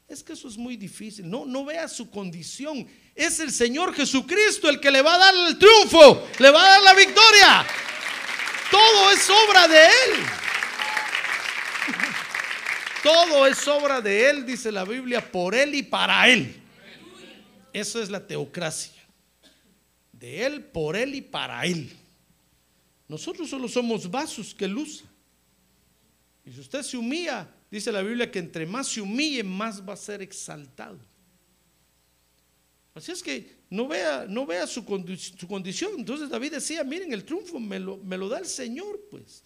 Es 0.08 0.24
que 0.24 0.32
eso 0.32 0.48
es 0.48 0.56
muy 0.56 0.78
difícil. 0.78 1.30
No, 1.30 1.46
no 1.46 1.66
vea 1.66 1.90
su 1.90 2.10
condición. 2.10 2.88
Es 3.14 3.42
el 3.42 3.52
Señor 3.52 3.94
Jesucristo 3.94 4.70
el 4.70 4.80
que 4.80 4.92
le 4.92 5.02
va 5.02 5.16
a 5.16 5.18
dar 5.18 5.36
el 5.36 5.60
triunfo, 5.60 6.26
le 6.40 6.50
va 6.52 6.64
a 6.64 6.70
dar 6.70 6.84
la 6.84 6.94
victoria. 6.94 7.68
Todo 8.72 9.12
es 9.12 9.30
obra 9.30 9.68
de 9.68 9.86
Él. 9.86 10.26
Todo 13.04 13.48
es 13.48 13.68
obra 13.68 14.00
de 14.00 14.30
Él, 14.30 14.46
dice 14.46 14.72
la 14.72 14.86
Biblia, 14.86 15.32
por 15.32 15.54
Él 15.54 15.76
y 15.76 15.84
para 15.84 16.28
Él. 16.30 16.56
Eso 17.74 18.02
es 18.02 18.10
la 18.10 18.26
teocracia. 18.26 19.02
De 20.14 20.46
Él, 20.46 20.64
por 20.64 20.96
Él 20.96 21.16
y 21.16 21.22
para 21.22 21.66
Él. 21.66 21.92
Nosotros 23.08 23.50
solo 23.50 23.68
somos 23.68 24.10
vasos 24.10 24.54
que 24.54 24.66
Él. 24.66 24.78
Y 26.46 26.52
si 26.52 26.60
usted 26.60 26.82
se 26.84 26.98
humilla, 26.98 27.48
dice 27.70 27.92
la 27.92 28.02
Biblia 28.02 28.32
que 28.32 28.40
entre 28.40 28.66
más 28.66 28.88
se 28.88 29.02
humille, 29.02 29.44
más 29.44 29.88
va 29.88 29.94
a 29.94 29.98
ser 29.98 30.22
exaltado. 30.22 31.00
Así 32.94 33.12
es 33.12 33.24
que 33.24 33.62
no 33.70 33.88
vea, 33.88 34.28
su, 34.68 34.84
condi- 34.84 35.18
su 35.40 35.48
condición. 35.48 35.94
Entonces 35.98 36.30
David 36.30 36.52
decía, 36.54 36.84
miren, 36.84 37.14
el 37.14 37.24
triunfo 37.24 37.60
me 37.60 37.80
lo, 37.80 37.98
me 37.98 38.18
lo 38.18 38.28
da 38.28 38.40
el 38.40 38.46
Señor, 38.46 39.00
pues. 39.10 39.44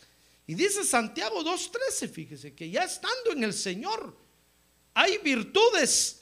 Y 0.47 0.55
dice 0.55 0.83
Santiago 0.83 1.43
2.13, 1.43 2.09
fíjese, 2.09 2.53
que 2.55 2.69
ya 2.69 2.83
estando 2.83 3.31
en 3.33 3.43
el 3.43 3.53
Señor, 3.53 4.15
hay 4.93 5.17
virtudes, 5.19 6.21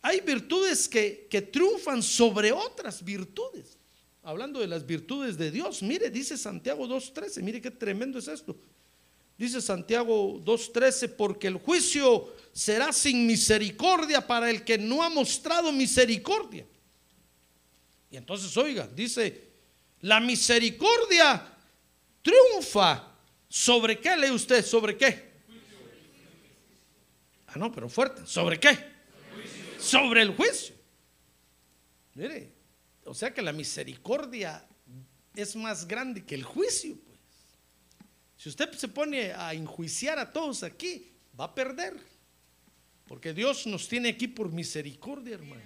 hay 0.00 0.20
virtudes 0.20 0.88
que, 0.88 1.26
que 1.30 1.42
triunfan 1.42 2.02
sobre 2.02 2.52
otras 2.52 3.04
virtudes. 3.04 3.76
Hablando 4.22 4.60
de 4.60 4.66
las 4.66 4.86
virtudes 4.86 5.38
de 5.38 5.50
Dios, 5.50 5.82
mire, 5.82 6.10
dice 6.10 6.36
Santiago 6.36 6.86
2.13, 6.86 7.42
mire 7.42 7.60
qué 7.60 7.70
tremendo 7.70 8.18
es 8.18 8.28
esto. 8.28 8.56
Dice 9.38 9.62
Santiago 9.62 10.40
2.13, 10.44 11.14
porque 11.16 11.46
el 11.46 11.58
juicio 11.58 12.34
será 12.52 12.92
sin 12.92 13.24
misericordia 13.24 14.26
para 14.26 14.50
el 14.50 14.64
que 14.64 14.76
no 14.76 15.00
ha 15.00 15.08
mostrado 15.08 15.70
misericordia. 15.70 16.66
Y 18.10 18.16
entonces, 18.16 18.56
oiga, 18.56 18.88
dice, 18.88 19.48
la 20.00 20.18
misericordia 20.18 21.54
triunfa. 22.20 23.14
¿Sobre 23.48 24.00
qué 24.00 24.16
lee 24.16 24.32
usted? 24.32 24.64
¿Sobre 24.64 24.96
qué? 24.96 25.28
Ah, 27.46 27.54
no, 27.56 27.70
pero 27.70 27.88
fuerte. 27.88 28.26
¿Sobre 28.26 28.58
qué? 28.58 28.76
Sobre 29.78 30.20
el 30.20 30.34
juicio. 30.34 30.74
Mire, 32.14 32.52
o 33.04 33.14
sea 33.14 33.32
que 33.32 33.40
la 33.40 33.52
misericordia 33.52 34.66
es 35.34 35.54
más 35.54 35.86
grande 35.86 36.24
que 36.24 36.34
el 36.34 36.42
juicio. 36.42 36.98
Si 38.38 38.48
usted 38.48 38.72
se 38.72 38.86
pone 38.88 39.32
a 39.32 39.52
enjuiciar 39.52 40.18
a 40.18 40.32
todos 40.32 40.62
aquí, 40.62 41.12
va 41.38 41.46
a 41.46 41.54
perder. 41.54 41.94
Porque 43.06 43.34
Dios 43.34 43.66
nos 43.66 43.88
tiene 43.88 44.10
aquí 44.10 44.28
por 44.28 44.52
misericordia, 44.52 45.34
hermano. 45.34 45.62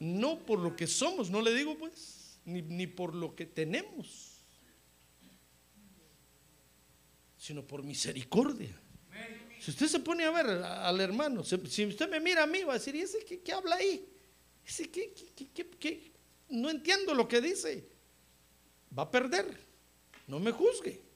No 0.00 0.38
por 0.38 0.60
lo 0.60 0.74
que 0.74 0.86
somos, 0.86 1.28
no 1.28 1.42
le 1.42 1.52
digo 1.52 1.76
pues, 1.76 2.38
ni, 2.44 2.62
ni 2.62 2.86
por 2.86 3.14
lo 3.14 3.34
que 3.34 3.44
tenemos, 3.44 4.38
sino 7.36 7.66
por 7.66 7.82
misericordia. 7.82 8.74
Si 9.60 9.72
usted 9.72 9.88
se 9.88 9.98
pone 9.98 10.24
a 10.24 10.30
ver 10.30 10.46
al 10.46 11.00
hermano, 11.00 11.42
si 11.44 11.56
usted 11.56 12.08
me 12.08 12.20
mira 12.20 12.44
a 12.44 12.46
mí, 12.46 12.62
va 12.62 12.74
a 12.74 12.78
decir, 12.78 12.94
¿y 12.94 13.00
ese 13.00 13.18
qué, 13.24 13.52
habla 13.52 13.76
ahí? 13.76 14.08
¿Ese 14.64 14.88
qué- 14.88 15.12
qué? 15.80 16.12
No 16.48 16.70
entiendo 16.70 17.12
lo 17.12 17.26
que 17.28 17.40
dice. 17.40 17.88
Va 18.96 19.02
a 19.02 19.10
perder. 19.10 19.46
No 20.28 20.38
me 20.38 20.52
juzgue. 20.52 21.07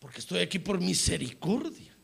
Porque 0.00 0.18
estoy 0.18 0.40
aquí 0.40 0.58
por 0.58 0.80
misericordia. 0.80 1.94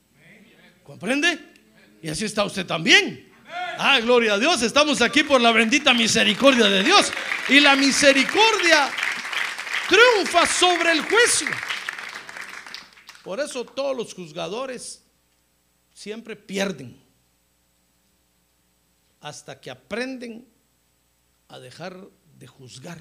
¿Comprende? 0.84 1.54
Y 2.02 2.08
así 2.08 2.26
está 2.26 2.44
usted 2.44 2.64
también. 2.64 3.32
Ah, 3.78 3.98
gloria 4.00 4.34
a 4.34 4.38
Dios. 4.38 4.62
Estamos 4.62 5.00
aquí 5.02 5.24
por 5.24 5.40
la 5.40 5.50
bendita 5.50 5.92
misericordia 5.92 6.66
de 6.66 6.84
Dios. 6.84 7.10
Y 7.48 7.58
la 7.58 7.74
misericordia 7.74 8.88
triunfa 9.88 10.46
sobre 10.46 10.92
el 10.92 11.00
juicio. 11.00 11.48
Por 13.24 13.40
eso 13.40 13.64
todos 13.64 13.96
los 13.96 14.14
juzgadores 14.14 15.02
siempre 15.92 16.36
pierden. 16.36 17.02
Hasta 19.20 19.58
que 19.58 19.70
aprenden 19.70 20.46
a 21.48 21.58
dejar 21.58 21.96
de 22.38 22.46
juzgar. 22.46 23.00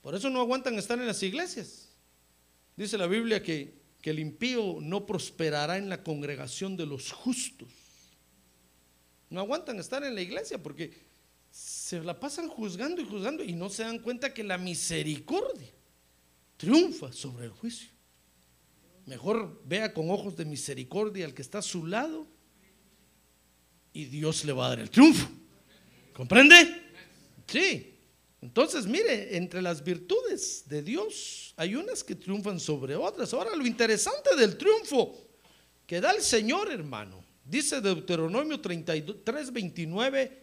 Por 0.00 0.14
eso 0.14 0.30
no 0.30 0.40
aguantan 0.40 0.78
estar 0.78 0.98
en 0.98 1.06
las 1.06 1.22
iglesias. 1.22 1.89
Dice 2.80 2.96
la 2.96 3.06
Biblia 3.06 3.42
que, 3.42 3.74
que 4.00 4.08
el 4.08 4.18
impío 4.18 4.78
no 4.80 5.04
prosperará 5.04 5.76
en 5.76 5.90
la 5.90 6.02
congregación 6.02 6.78
de 6.78 6.86
los 6.86 7.12
justos. 7.12 7.68
No 9.28 9.40
aguantan 9.40 9.78
estar 9.78 10.02
en 10.02 10.14
la 10.14 10.22
iglesia 10.22 10.62
porque 10.62 10.90
se 11.50 12.00
la 12.00 12.18
pasan 12.18 12.48
juzgando 12.48 13.02
y 13.02 13.04
juzgando 13.04 13.44
y 13.44 13.52
no 13.52 13.68
se 13.68 13.82
dan 13.82 13.98
cuenta 13.98 14.32
que 14.32 14.42
la 14.42 14.56
misericordia 14.56 15.68
triunfa 16.56 17.12
sobre 17.12 17.44
el 17.44 17.50
juicio. 17.50 17.90
Mejor 19.04 19.60
vea 19.66 19.92
con 19.92 20.10
ojos 20.10 20.34
de 20.34 20.46
misericordia 20.46 21.26
al 21.26 21.34
que 21.34 21.42
está 21.42 21.58
a 21.58 21.62
su 21.62 21.84
lado 21.86 22.26
y 23.92 24.06
Dios 24.06 24.42
le 24.46 24.54
va 24.54 24.64
a 24.64 24.68
dar 24.70 24.80
el 24.80 24.88
triunfo. 24.88 25.28
¿Comprende? 26.14 26.82
Sí. 27.46 27.99
Entonces, 28.42 28.86
mire, 28.86 29.36
entre 29.36 29.60
las 29.60 29.84
virtudes 29.84 30.64
de 30.66 30.82
Dios 30.82 31.52
hay 31.56 31.74
unas 31.74 32.02
que 32.02 32.14
triunfan 32.14 32.58
sobre 32.58 32.96
otras. 32.96 33.34
Ahora, 33.34 33.54
lo 33.54 33.66
interesante 33.66 34.34
del 34.34 34.56
triunfo 34.56 35.26
que 35.86 36.00
da 36.00 36.12
el 36.12 36.22
Señor, 36.22 36.70
hermano, 36.70 37.22
dice 37.44 37.80
Deuteronomio 37.80 38.60
33, 38.60 39.52
29, 39.52 40.42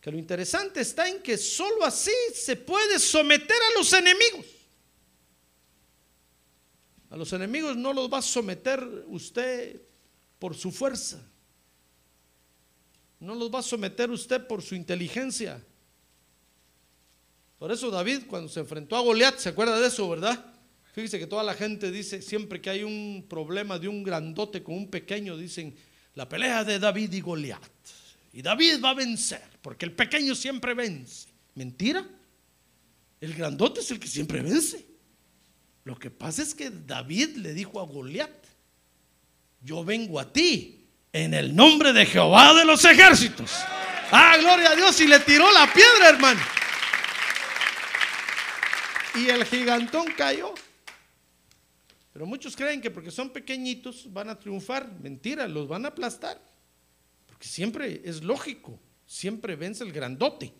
que 0.00 0.10
lo 0.10 0.18
interesante 0.18 0.80
está 0.80 1.08
en 1.08 1.22
que 1.22 1.36
solo 1.36 1.84
así 1.84 2.10
se 2.34 2.56
puede 2.56 2.98
someter 2.98 3.56
a 3.56 3.78
los 3.78 3.92
enemigos. 3.92 4.46
A 7.10 7.16
los 7.16 7.32
enemigos 7.32 7.76
no 7.76 7.92
los 7.92 8.12
va 8.12 8.18
a 8.18 8.22
someter 8.22 8.82
usted 9.06 9.80
por 10.38 10.54
su 10.54 10.70
fuerza. 10.70 11.22
No 13.20 13.34
los 13.34 13.52
va 13.52 13.60
a 13.60 13.62
someter 13.62 14.10
usted 14.10 14.46
por 14.46 14.62
su 14.62 14.74
inteligencia. 14.74 15.64
Por 17.58 17.72
eso 17.72 17.90
David 17.90 18.22
cuando 18.26 18.48
se 18.48 18.60
enfrentó 18.60 18.96
a 18.96 19.00
Goliat, 19.00 19.38
¿se 19.38 19.48
acuerda 19.48 19.78
de 19.80 19.88
eso, 19.88 20.08
verdad? 20.08 20.54
Fíjese 20.92 21.18
que 21.18 21.26
toda 21.26 21.42
la 21.42 21.54
gente 21.54 21.90
dice, 21.90 22.22
siempre 22.22 22.60
que 22.60 22.70
hay 22.70 22.82
un 22.82 23.26
problema 23.28 23.78
de 23.78 23.88
un 23.88 24.02
grandote 24.02 24.62
con 24.62 24.74
un 24.74 24.90
pequeño, 24.90 25.36
dicen, 25.36 25.74
la 26.14 26.28
pelea 26.28 26.64
de 26.64 26.78
David 26.78 27.12
y 27.12 27.20
Goliat. 27.20 27.62
Y 28.32 28.42
David 28.42 28.82
va 28.82 28.90
a 28.90 28.94
vencer, 28.94 29.42
porque 29.62 29.84
el 29.84 29.92
pequeño 29.92 30.34
siempre 30.34 30.74
vence. 30.74 31.28
Mentira. 31.54 32.06
El 33.20 33.34
grandote 33.34 33.80
es 33.80 33.90
el 33.90 33.98
que 33.98 34.08
siempre 34.08 34.40
vence. 34.40 34.86
Lo 35.84 35.98
que 35.98 36.10
pasa 36.10 36.42
es 36.42 36.54
que 36.54 36.70
David 36.70 37.36
le 37.36 37.54
dijo 37.54 37.80
a 37.80 37.84
Goliat, 37.84 38.30
yo 39.60 39.84
vengo 39.84 40.20
a 40.20 40.32
ti 40.32 40.86
en 41.12 41.34
el 41.34 41.54
nombre 41.54 41.92
de 41.92 42.06
Jehová 42.06 42.54
de 42.54 42.64
los 42.64 42.84
ejércitos. 42.84 43.50
Ah, 44.10 44.36
gloria 44.38 44.70
a 44.70 44.76
Dios. 44.76 45.00
Y 45.00 45.06
le 45.06 45.20
tiró 45.20 45.50
la 45.52 45.72
piedra, 45.72 46.10
hermano. 46.10 46.40
Y 49.18 49.30
el 49.30 49.44
gigantón 49.44 50.06
cayó. 50.16 50.54
Pero 52.12 52.26
muchos 52.26 52.56
creen 52.56 52.80
que 52.80 52.90
porque 52.90 53.10
son 53.10 53.30
pequeñitos 53.30 54.12
van 54.12 54.28
a 54.28 54.38
triunfar. 54.38 54.90
Mentira, 55.00 55.46
los 55.48 55.66
van 55.66 55.84
a 55.84 55.88
aplastar. 55.88 56.40
Porque 57.26 57.46
siempre 57.46 58.00
es 58.04 58.22
lógico, 58.22 58.78
siempre 59.06 59.56
vence 59.56 59.84
el 59.84 59.92
grandote. 59.92 60.52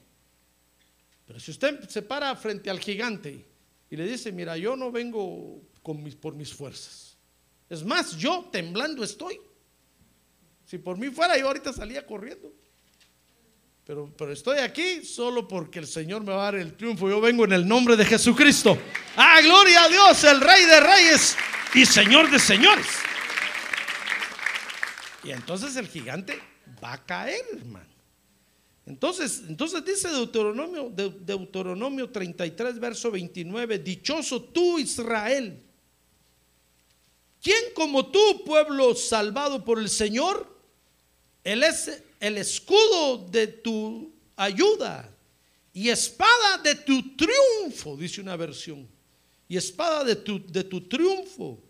Pero 1.27 1.39
si 1.41 1.51
usted 1.51 1.89
se 1.89 2.03
para 2.03 2.35
frente 2.37 2.71
al 2.71 2.81
gigante 2.81 3.45
y 3.91 3.97
le 3.97 4.07
dice, 4.07 4.33
mira, 4.33 4.57
yo 4.57 4.77
no 4.77 4.91
vengo 4.91 5.63
con 5.83 6.03
mis, 6.03 6.15
por 6.15 6.35
mis 6.35 6.53
fuerzas. 6.53 7.17
Es 7.69 7.85
más, 7.85 8.17
yo 8.17 8.49
temblando 8.51 9.05
estoy. 9.05 9.41
Si 10.65 10.79
por 10.79 10.97
mí 10.97 11.11
fuera, 11.11 11.39
yo 11.39 11.47
ahorita 11.47 11.73
salía 11.73 12.07
corriendo. 12.07 12.53
Pero, 13.89 14.13
estoy 14.31 14.59
aquí 14.59 15.03
solo 15.03 15.49
porque 15.49 15.79
el 15.79 15.87
Señor 15.87 16.23
me 16.23 16.31
va 16.31 16.43
a 16.43 16.53
dar 16.53 16.57
el 16.57 16.77
triunfo. 16.77 17.09
Yo 17.09 17.23
vengo 17.23 17.47
en 17.47 17.53
el 17.53 17.67
nombre 17.67 17.97
de 17.97 18.05
Jesucristo. 18.05 18.77
Ah, 19.17 19.41
gloria 19.41 19.85
a 19.85 19.89
Dios, 19.89 20.25
el 20.25 20.43
Rey 20.43 20.67
de 20.67 20.79
Reyes 20.79 21.35
y 21.75 21.87
Señor 21.87 22.31
de 22.31 22.39
Señores. 22.39 22.87
Y 25.25 25.31
entonces 25.31 25.75
el 25.77 25.89
gigante 25.89 26.39
va 26.85 26.93
a 26.93 27.07
caer, 27.07 27.43
hermano. 27.57 27.89
Entonces, 28.85 29.45
entonces 29.49 29.83
dice 29.83 30.11
Deuteronomio, 30.11 30.91
Deuteronomio 30.91 32.11
33, 32.11 32.79
verso 32.79 33.11
29, 33.11 33.79
dichoso 33.79 34.43
tú 34.43 34.79
Israel. 34.79 35.63
¿Quién 37.43 37.73
como 37.75 38.11
tú, 38.11 38.45
pueblo 38.45 38.95
salvado 38.95 39.65
por 39.65 39.79
el 39.79 39.89
Señor? 39.89 40.47
Él 41.43 41.63
es 41.63 42.03
el 42.21 42.39
escudo 42.39 43.19
de 43.29 43.47
tu 43.47 44.13
ayuda 44.37 45.15
y 45.73 45.89
espada 45.89 46.59
de 46.59 46.75
tu 46.75 47.17
triunfo, 47.17 47.97
dice 47.97 48.21
una 48.21 48.37
versión. 48.37 48.89
Y 49.49 49.57
espada 49.57 50.05
de 50.05 50.17
tu, 50.17 50.45
de 50.47 50.65
tu 50.65 50.89
triunfo. 50.89 51.63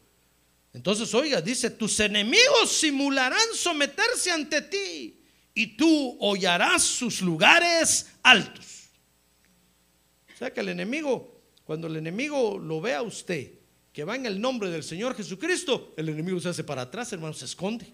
Entonces, 0.73 1.13
oiga, 1.15 1.41
dice, 1.41 1.71
tus 1.71 1.99
enemigos 2.01 2.71
simularán 2.71 3.55
someterse 3.55 4.31
ante 4.31 4.63
ti 4.63 5.21
y 5.55 5.77
tú 5.77 6.17
hollarás 6.21 6.83
sus 6.83 7.21
lugares 7.21 8.07
altos. 8.23 8.91
O 10.35 10.39
sea 10.39 10.53
que 10.53 10.61
el 10.61 10.69
enemigo, 10.69 11.43
cuando 11.65 11.87
el 11.87 11.97
enemigo 11.97 12.59
lo 12.59 12.81
ve 12.81 12.95
a 12.95 13.03
usted, 13.03 13.53
que 13.93 14.05
va 14.05 14.15
en 14.15 14.27
el 14.27 14.41
nombre 14.41 14.71
del 14.71 14.85
Señor 14.85 15.17
Jesucristo, 15.17 15.95
el 15.97 16.09
enemigo 16.09 16.39
se 16.39 16.51
hace 16.51 16.63
para 16.63 16.83
atrás, 16.83 17.13
hermano, 17.13 17.35
se 17.35 17.47
esconde. 17.47 17.93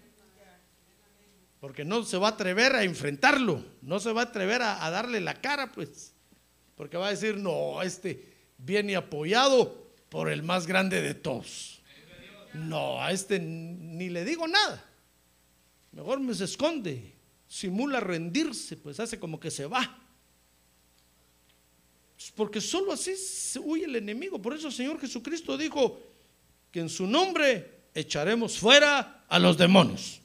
Porque 1.65 1.83
no 1.83 2.03
se 2.03 2.17
va 2.17 2.27
a 2.27 2.31
atrever 2.33 2.75
a 2.75 2.83
enfrentarlo, 2.83 3.65
no 3.81 3.99
se 3.99 4.11
va 4.11 4.21
a 4.21 4.25
atrever 4.25 4.61
a, 4.61 4.87
darle 4.91 5.19
la 5.19 5.41
cara, 5.41 5.71
pues. 5.71 6.13
Porque 6.75 6.95
va 6.95 7.07
a 7.07 7.09
decir, 7.09 7.37
no, 7.37 7.81
este 7.81 8.35
viene 8.59 8.95
apoyado 8.95 9.91
por 10.09 10.29
el 10.29 10.43
más 10.43 10.67
grande 10.67 11.01
de 11.01 11.15
todos. 11.15 11.81
No, 12.53 13.01
a 13.01 13.11
este 13.11 13.39
ni 13.39 14.09
le 14.09 14.23
digo 14.23 14.47
nada. 14.47 14.85
Mejor 15.91 16.19
me 16.19 16.35
se 16.35 16.43
esconde 16.43 17.15
simula 17.47 17.99
rendirse, 17.99 18.77
pues 18.77 18.99
hace 18.99 19.17
como 19.19 19.39
que 19.39 19.49
se 19.49 19.65
va. 19.65 19.99
Porque 22.35 22.61
solo 22.61 22.93
así 22.93 23.15
se 23.15 23.57
huye 23.57 23.85
el 23.85 23.95
enemigo. 23.95 24.39
Por 24.39 24.53
eso 24.53 24.67
el 24.67 24.73
Señor 24.73 25.01
Jesucristo 25.01 25.57
dijo 25.57 25.99
que 26.71 26.81
en 26.81 26.89
su 26.89 27.07
nombre 27.07 27.87
echaremos 27.95 28.59
fuera 28.59 29.25
a 29.27 29.39
los 29.39 29.57
demonios. 29.57 30.21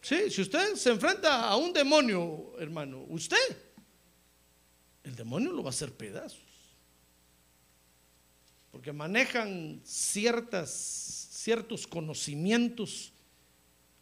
Sí, 0.00 0.30
si 0.30 0.42
usted 0.42 0.74
se 0.76 0.90
enfrenta 0.90 1.48
a 1.48 1.56
un 1.56 1.72
demonio, 1.72 2.54
hermano, 2.58 3.04
usted, 3.08 3.36
el 5.04 5.14
demonio 5.14 5.52
lo 5.52 5.62
va 5.62 5.68
a 5.68 5.70
hacer 5.70 5.92
pedazos. 5.92 6.40
Porque 8.70 8.92
manejan 8.92 9.80
ciertas, 9.84 10.70
ciertos 10.70 11.86
conocimientos 11.86 13.12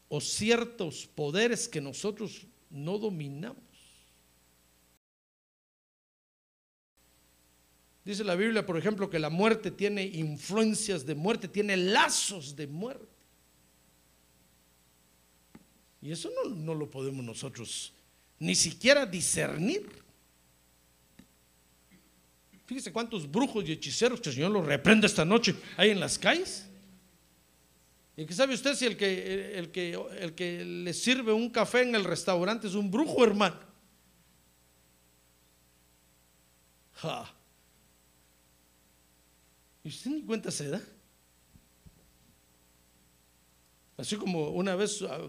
o 0.08 0.20
ciertos 0.20 1.06
poderes 1.06 1.68
que 1.68 1.80
nosotros 1.80 2.46
no 2.70 2.98
dominamos. 2.98 3.62
Dice 8.04 8.24
la 8.24 8.36
Biblia, 8.36 8.64
por 8.64 8.78
ejemplo, 8.78 9.10
que 9.10 9.18
la 9.18 9.28
muerte 9.28 9.70
tiene 9.70 10.04
influencias 10.04 11.04
de 11.04 11.14
muerte, 11.14 11.48
tiene 11.48 11.76
lazos 11.76 12.56
de 12.56 12.66
muerte. 12.66 13.17
Y 16.00 16.12
eso 16.12 16.30
no, 16.30 16.50
no 16.50 16.74
lo 16.74 16.90
podemos 16.90 17.24
nosotros 17.24 17.92
ni 18.38 18.54
siquiera 18.54 19.04
discernir. 19.04 19.88
Fíjese 22.66 22.92
cuántos 22.92 23.30
brujos 23.30 23.64
y 23.66 23.72
hechiceros 23.72 24.20
que 24.20 24.28
el 24.28 24.34
Señor 24.34 24.50
los 24.50 24.64
reprende 24.64 25.06
esta 25.06 25.24
noche 25.24 25.54
hay 25.76 25.90
en 25.90 26.00
las 26.00 26.18
calles. 26.18 26.66
¿Y 28.16 28.26
qué 28.26 28.34
sabe 28.34 28.54
usted 28.54 28.74
si 28.74 28.84
el 28.84 28.96
que, 28.96 29.58
el, 29.58 29.70
que, 29.70 29.98
el 30.20 30.34
que 30.34 30.64
le 30.64 30.92
sirve 30.92 31.32
un 31.32 31.50
café 31.50 31.82
en 31.82 31.94
el 31.94 32.04
restaurante 32.04 32.66
es 32.66 32.74
un 32.74 32.90
brujo, 32.90 33.24
hermano? 33.24 33.56
¿Y 39.84 39.88
usted 39.88 40.10
ni 40.10 40.22
cuenta 40.22 40.50
se 40.50 40.68
da? 40.68 40.82
Así 43.96 44.16
como 44.16 44.50
una 44.50 44.74
vez 44.76 45.00
ah, 45.02 45.28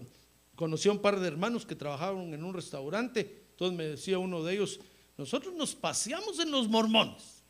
conocí 0.60 0.90
a 0.90 0.92
un 0.92 0.98
par 0.98 1.18
de 1.18 1.26
hermanos 1.26 1.64
que 1.64 1.74
trabajaban 1.74 2.34
en 2.34 2.44
un 2.44 2.52
restaurante, 2.52 3.46
entonces 3.52 3.78
me 3.78 3.84
decía 3.84 4.18
uno 4.18 4.44
de 4.44 4.52
ellos, 4.52 4.78
nosotros 5.16 5.54
nos 5.54 5.74
paseamos 5.74 6.38
en 6.38 6.50
los 6.50 6.68
mormones. 6.68 7.42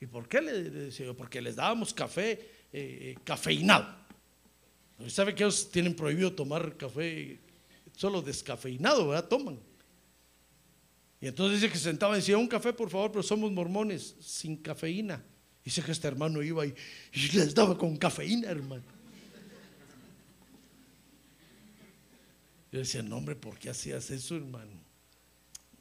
¿Y 0.00 0.06
por 0.06 0.26
qué 0.26 0.40
le, 0.40 0.64
decía 0.64 1.06
yo? 1.06 1.16
Porque 1.16 1.40
les 1.40 1.54
dábamos 1.54 1.94
café 1.94 2.32
eh, 2.32 2.40
eh, 2.72 3.16
cafeinado. 3.22 3.86
¿Sabe 5.06 5.32
que 5.32 5.44
ellos 5.44 5.70
tienen 5.70 5.94
prohibido 5.94 6.32
tomar 6.32 6.76
café 6.76 7.38
solo 7.96 8.20
descafeinado, 8.20 9.06
¿verdad? 9.06 9.28
Toman. 9.28 9.60
Y 11.20 11.28
entonces 11.28 11.60
dice 11.60 11.72
que 11.72 11.78
sentaba 11.78 12.14
y 12.14 12.16
decía, 12.16 12.36
un 12.36 12.48
café 12.48 12.72
por 12.72 12.90
favor, 12.90 13.12
pero 13.12 13.22
somos 13.22 13.52
mormones, 13.52 14.16
sin 14.18 14.56
cafeína. 14.56 15.24
Dice 15.64 15.84
que 15.84 15.92
este 15.92 16.08
hermano 16.08 16.42
iba 16.42 16.66
y 16.66 16.74
les 17.32 17.54
daba 17.54 17.78
con 17.78 17.96
cafeína, 17.96 18.50
hermano. 18.50 18.97
Yo 22.70 22.78
decía, 22.80 23.02
no 23.02 23.16
hombre, 23.16 23.34
¿por 23.34 23.58
qué 23.58 23.70
hacías 23.70 24.10
eso, 24.10 24.36
hermano? 24.36 24.72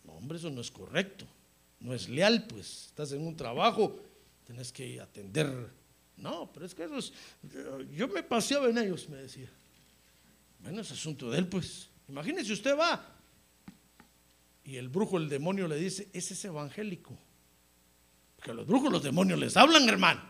No, 0.04 0.14
hombre, 0.14 0.38
eso 0.38 0.50
no 0.50 0.62
es 0.62 0.72
correcto. 0.72 1.26
No 1.80 1.94
es 1.94 2.10
leal, 2.10 2.48
pues. 2.48 2.88
Estás 2.88 3.12
en 3.12 3.22
un 3.22 3.36
trabajo, 3.36 4.00
tienes 4.46 4.72
que 4.72 5.00
atender 5.00 5.70
no, 6.18 6.50
pero 6.52 6.66
es 6.66 6.74
que 6.74 6.84
esos, 6.84 7.14
yo 7.92 8.08
me 8.08 8.24
paseaba 8.24 8.70
en 8.70 8.78
ellos, 8.78 9.08
me 9.10 9.18
decía. 9.18 9.50
Bueno, 10.60 10.82
es 10.82 10.92
asunto 10.92 11.30
de 11.30 11.38
él, 11.38 11.48
pues. 11.48 11.90
Imagínese, 12.08 12.54
usted 12.54 12.76
va 12.78 13.06
Y 14.64 14.78
el 14.78 14.90
brujo, 14.90 15.18
el 15.18 15.30
demonio 15.30 15.68
le 15.68 15.76
dice, 15.76 16.10
ese 16.14 16.34
es 16.34 16.46
evangélico. 16.46 17.16
Porque 18.36 18.54
los 18.54 18.66
brujos, 18.66 18.92
los 18.92 19.04
demonios 19.04 19.40
les 19.40 19.56
hablan, 19.56 19.88
hermano. 19.88 20.22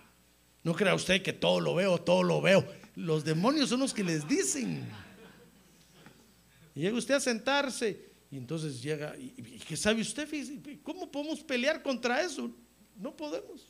No 0.63 0.73
crea 0.73 0.93
usted 0.93 1.21
que 1.21 1.33
todo 1.33 1.61
lo 1.61 1.75
veo, 1.75 1.99
todo 1.99 2.23
lo 2.23 2.41
veo. 2.41 2.67
Los 2.95 3.23
demonios 3.23 3.69
son 3.69 3.79
los 3.79 3.93
que 3.93 4.03
les 4.03 4.27
dicen. 4.27 4.85
Y 6.77 6.81
llega 6.81 6.95
usted 6.95 7.15
a 7.15 7.19
sentarse 7.19 8.07
y 8.29 8.37
entonces 8.37 8.79
llega, 8.83 9.17
y, 9.17 9.31
¿qué 9.67 9.75
sabe 9.75 9.99
usted? 9.99 10.29
¿Cómo 10.83 11.11
podemos 11.11 11.39
pelear 11.39 11.81
contra 11.81 12.21
eso? 12.21 12.51
No 12.95 13.15
podemos. 13.15 13.65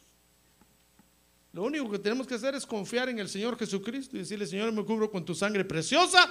Lo 1.54 1.64
único 1.64 1.90
que 1.90 2.00
tenemos 2.00 2.28
que 2.28 2.36
hacer 2.36 2.54
es 2.56 2.66
confiar 2.66 3.08
en 3.08 3.18
el 3.20 3.30
Señor 3.30 3.58
Jesucristo 3.58 4.18
y 4.18 4.20
decirle, 4.20 4.46
Señor, 4.46 4.74
me 4.74 4.84
cubro 4.84 5.10
con 5.10 5.24
tu 5.24 5.34
sangre 5.34 5.64
preciosa. 5.64 6.30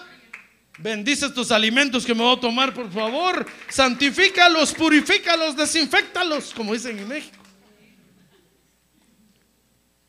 Bendice 0.79 1.25
estos 1.25 1.51
alimentos 1.51 2.05
que 2.05 2.15
me 2.15 2.21
voy 2.21 2.37
a 2.37 2.41
tomar, 2.41 2.75
por 2.75 2.93
favor. 2.93 3.47
Santifícalos, 3.71 4.75
purifícalos, 4.75 5.57
desinfectalos, 5.57 6.53
como 6.53 6.75
dicen 6.75 6.99
en 6.99 7.09
México. 7.09 7.39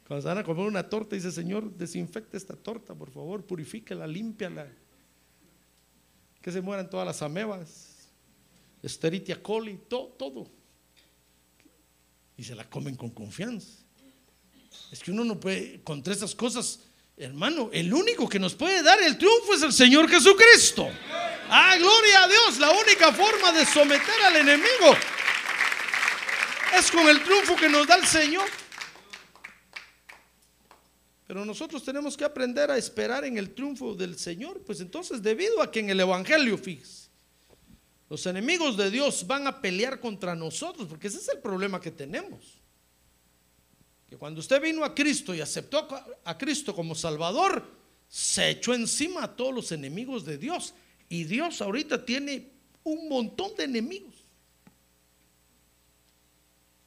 Cuando 0.06 0.22
se 0.22 0.28
van 0.28 0.40
a 0.40 0.44
comer 0.44 0.66
una 0.66 0.90
torta, 0.90 1.16
dice, 1.16 1.32
Señor, 1.32 1.72
desinfecta 1.78 2.36
esta 2.36 2.58
torta, 2.58 2.94
por 2.94 3.10
favor, 3.10 3.46
purifícala, 3.46 4.06
límpiala. 4.06 4.68
Que 6.48 6.54
se 6.54 6.62
mueran 6.62 6.90
todas 6.90 7.06
las 7.06 7.22
amebas, 7.22 8.08
Esteritia 8.82 9.44
coli, 9.44 9.82
todo, 9.90 10.16
todo. 10.18 10.48
Y 12.38 12.44
se 12.46 12.56
la 12.56 12.64
comen 12.70 12.96
con 12.96 13.10
confianza. 13.10 13.84
Es 14.90 15.00
que 15.04 15.12
uno 15.12 15.26
no 15.26 15.38
puede, 15.38 15.84
contra 15.84 16.14
esas 16.14 16.34
cosas, 16.34 16.80
hermano, 17.18 17.70
el 17.74 17.94
único 17.94 18.30
que 18.30 18.40
nos 18.40 18.56
puede 18.56 18.82
dar 18.82 18.98
el 19.02 19.18
triunfo 19.18 19.56
es 19.56 19.62
el 19.62 19.74
Señor 19.74 20.10
Jesucristo. 20.10 20.90
Ah, 21.50 21.76
gloria 21.78 22.24
a 22.24 22.28
Dios, 22.30 22.60
la 22.60 22.72
única 22.72 23.12
forma 23.12 23.52
de 23.52 23.66
someter 23.66 24.22
al 24.28 24.38
enemigo 24.38 24.96
es 26.80 26.90
con 26.90 27.10
el 27.10 27.22
triunfo 27.26 27.58
que 27.58 27.68
nos 27.68 27.86
da 27.86 27.96
el 27.96 28.08
Señor. 28.08 28.48
Pero 31.28 31.44
nosotros 31.44 31.84
tenemos 31.84 32.16
que 32.16 32.24
aprender 32.24 32.72
a 32.72 32.78
esperar 32.78 33.26
en 33.26 33.38
el 33.38 33.54
triunfo 33.54 33.94
del 33.94 34.18
Señor. 34.18 34.62
Pues 34.62 34.80
entonces, 34.80 35.22
debido 35.22 35.62
a 35.62 35.70
que 35.70 35.82
en 35.82 35.90
el 35.90 36.00
Evangelio, 36.00 36.58
fíjese, 36.58 37.10
los 38.10 38.26
enemigos 38.26 38.78
de 38.78 38.90
Dios 38.90 39.28
van 39.28 39.46
a 39.46 39.62
pelear 39.62 40.00
contra 40.00 40.34
nosotros, 40.34 40.88
porque 40.88 41.08
ese 41.08 41.18
es 41.18 41.28
el 41.28 41.40
problema 41.40 41.82
que 41.82 41.92
tenemos. 41.92 42.62
Que 44.10 44.16
cuando 44.16 44.40
usted 44.40 44.62
vino 44.62 44.86
a 44.86 44.96
Cristo 44.96 45.36
y 45.36 45.42
aceptó 45.42 45.86
a 46.24 46.38
Cristo 46.38 46.74
como 46.74 46.96
Salvador, 46.96 47.70
se 48.08 48.52
echó 48.52 48.74
encima 48.74 49.26
a 49.26 49.36
todos 49.36 49.54
los 49.54 49.72
enemigos 49.74 50.24
de 50.24 50.38
Dios. 50.38 50.74
Y 51.10 51.26
Dios 51.26 51.62
ahorita 51.62 52.06
tiene 52.06 52.50
un 52.84 53.10
montón 53.10 53.54
de 53.58 53.66
enemigos. 53.66 54.16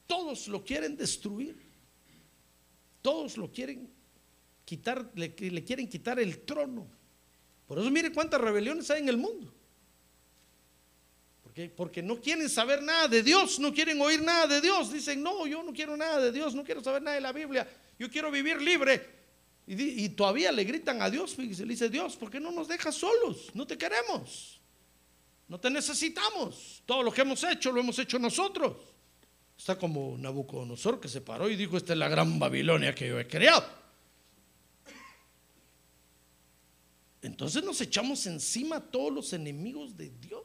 Todos 0.07 0.47
lo 0.47 0.65
quieren 0.65 0.97
destruir. 0.97 1.55
Todos 3.03 3.37
lo 3.37 3.51
quieren 3.51 4.00
quitar, 4.71 5.11
le, 5.15 5.33
quieren 5.65 5.89
quitar 5.89 6.17
el 6.17 6.45
trono. 6.45 6.87
Por 7.67 7.77
eso 7.77 7.91
mire 7.91 8.09
cuántas 8.13 8.39
rebeliones 8.39 8.89
hay 8.89 9.01
en 9.01 9.09
el 9.09 9.17
mundo. 9.17 9.53
Porque, 11.43 11.67
porque 11.67 12.01
no 12.01 12.21
quieren 12.21 12.47
saber 12.47 12.81
nada 12.81 13.09
de 13.09 13.21
Dios, 13.21 13.59
no 13.59 13.73
quieren 13.73 13.99
oír 14.01 14.21
nada 14.21 14.47
de 14.47 14.61
Dios. 14.61 14.93
Dicen, 14.93 15.21
no, 15.21 15.45
yo 15.45 15.61
no 15.61 15.73
quiero 15.73 15.97
nada 15.97 16.21
de 16.21 16.31
Dios, 16.31 16.55
no 16.55 16.63
quiero 16.63 16.81
saber 16.81 17.01
nada 17.01 17.15
de 17.15 17.21
la 17.21 17.33
Biblia, 17.33 17.67
yo 17.99 18.09
quiero 18.09 18.31
vivir 18.31 18.61
libre. 18.61 19.19
Y 19.67 20.07
todavía 20.09 20.53
le 20.53 20.63
gritan 20.63 21.01
a 21.01 21.09
Dios, 21.09 21.35
fíjese, 21.35 21.65
le 21.65 21.73
dice, 21.73 21.89
Dios, 21.89 22.15
¿por 22.15 22.31
qué 22.31 22.39
no 22.39 22.51
nos 22.51 22.69
dejas 22.69 22.95
solos? 22.95 23.49
No 23.53 23.67
te 23.67 23.77
queremos, 23.77 24.61
no 25.49 25.59
te 25.59 25.69
necesitamos. 25.69 26.81
Todo 26.85 27.03
lo 27.03 27.11
que 27.11 27.21
hemos 27.23 27.43
hecho 27.43 27.73
lo 27.73 27.81
hemos 27.81 27.99
hecho 27.99 28.17
nosotros. 28.17 28.77
Está 29.57 29.77
como 29.77 30.17
Nabucodonosor 30.17 31.01
que 31.01 31.09
se 31.09 31.19
paró 31.19 31.49
y 31.49 31.57
dijo, 31.57 31.75
esta 31.75 31.91
es 31.91 31.99
la 31.99 32.07
gran 32.07 32.39
Babilonia 32.39 32.95
que 32.95 33.09
yo 33.09 33.19
he 33.19 33.27
creado. 33.27 33.80
Entonces 37.21 37.63
nos 37.63 37.79
echamos 37.81 38.25
encima 38.25 38.77
a 38.77 38.81
todos 38.81 39.13
los 39.13 39.33
enemigos 39.33 39.95
de 39.95 40.09
Dios. 40.09 40.43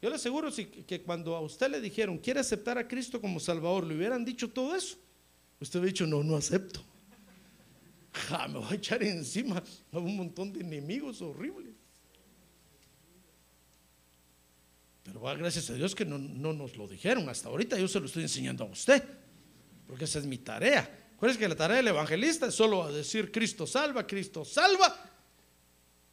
Yo 0.00 0.08
le 0.08 0.16
aseguro 0.16 0.50
que 0.86 1.02
cuando 1.02 1.36
a 1.36 1.40
usted 1.40 1.70
le 1.70 1.80
dijeron, 1.80 2.16
quiere 2.16 2.40
aceptar 2.40 2.78
a 2.78 2.88
Cristo 2.88 3.20
como 3.20 3.38
Salvador, 3.38 3.84
le 3.84 3.94
hubieran 3.94 4.24
dicho 4.24 4.48
todo 4.48 4.74
eso, 4.74 4.96
usted 5.60 5.78
hubiera 5.78 5.92
dicho, 5.92 6.06
no, 6.06 6.22
no 6.22 6.36
acepto. 6.36 6.80
Ja, 8.12 8.48
me 8.48 8.58
voy 8.58 8.68
a 8.72 8.74
echar 8.74 9.02
encima 9.02 9.62
a 9.92 9.98
un 9.98 10.16
montón 10.16 10.52
de 10.52 10.60
enemigos 10.60 11.20
horribles. 11.20 11.74
Pero 15.04 15.20
gracias 15.20 15.68
a 15.70 15.74
Dios 15.74 15.94
que 15.94 16.04
no, 16.04 16.18
no 16.18 16.52
nos 16.52 16.76
lo 16.76 16.88
dijeron. 16.88 17.28
Hasta 17.28 17.48
ahorita 17.48 17.78
yo 17.78 17.86
se 17.86 18.00
lo 18.00 18.06
estoy 18.06 18.22
enseñando 18.22 18.64
a 18.64 18.68
usted, 18.68 19.02
porque 19.86 20.04
esa 20.04 20.18
es 20.18 20.26
mi 20.26 20.38
tarea. 20.38 20.99
Que 21.20 21.48
la 21.48 21.54
tarea 21.54 21.76
del 21.76 21.88
evangelista 21.88 22.46
es 22.46 22.54
solo 22.54 22.90
decir 22.90 23.30
Cristo 23.30 23.66
salva, 23.66 24.06
Cristo 24.06 24.42
salva 24.44 24.96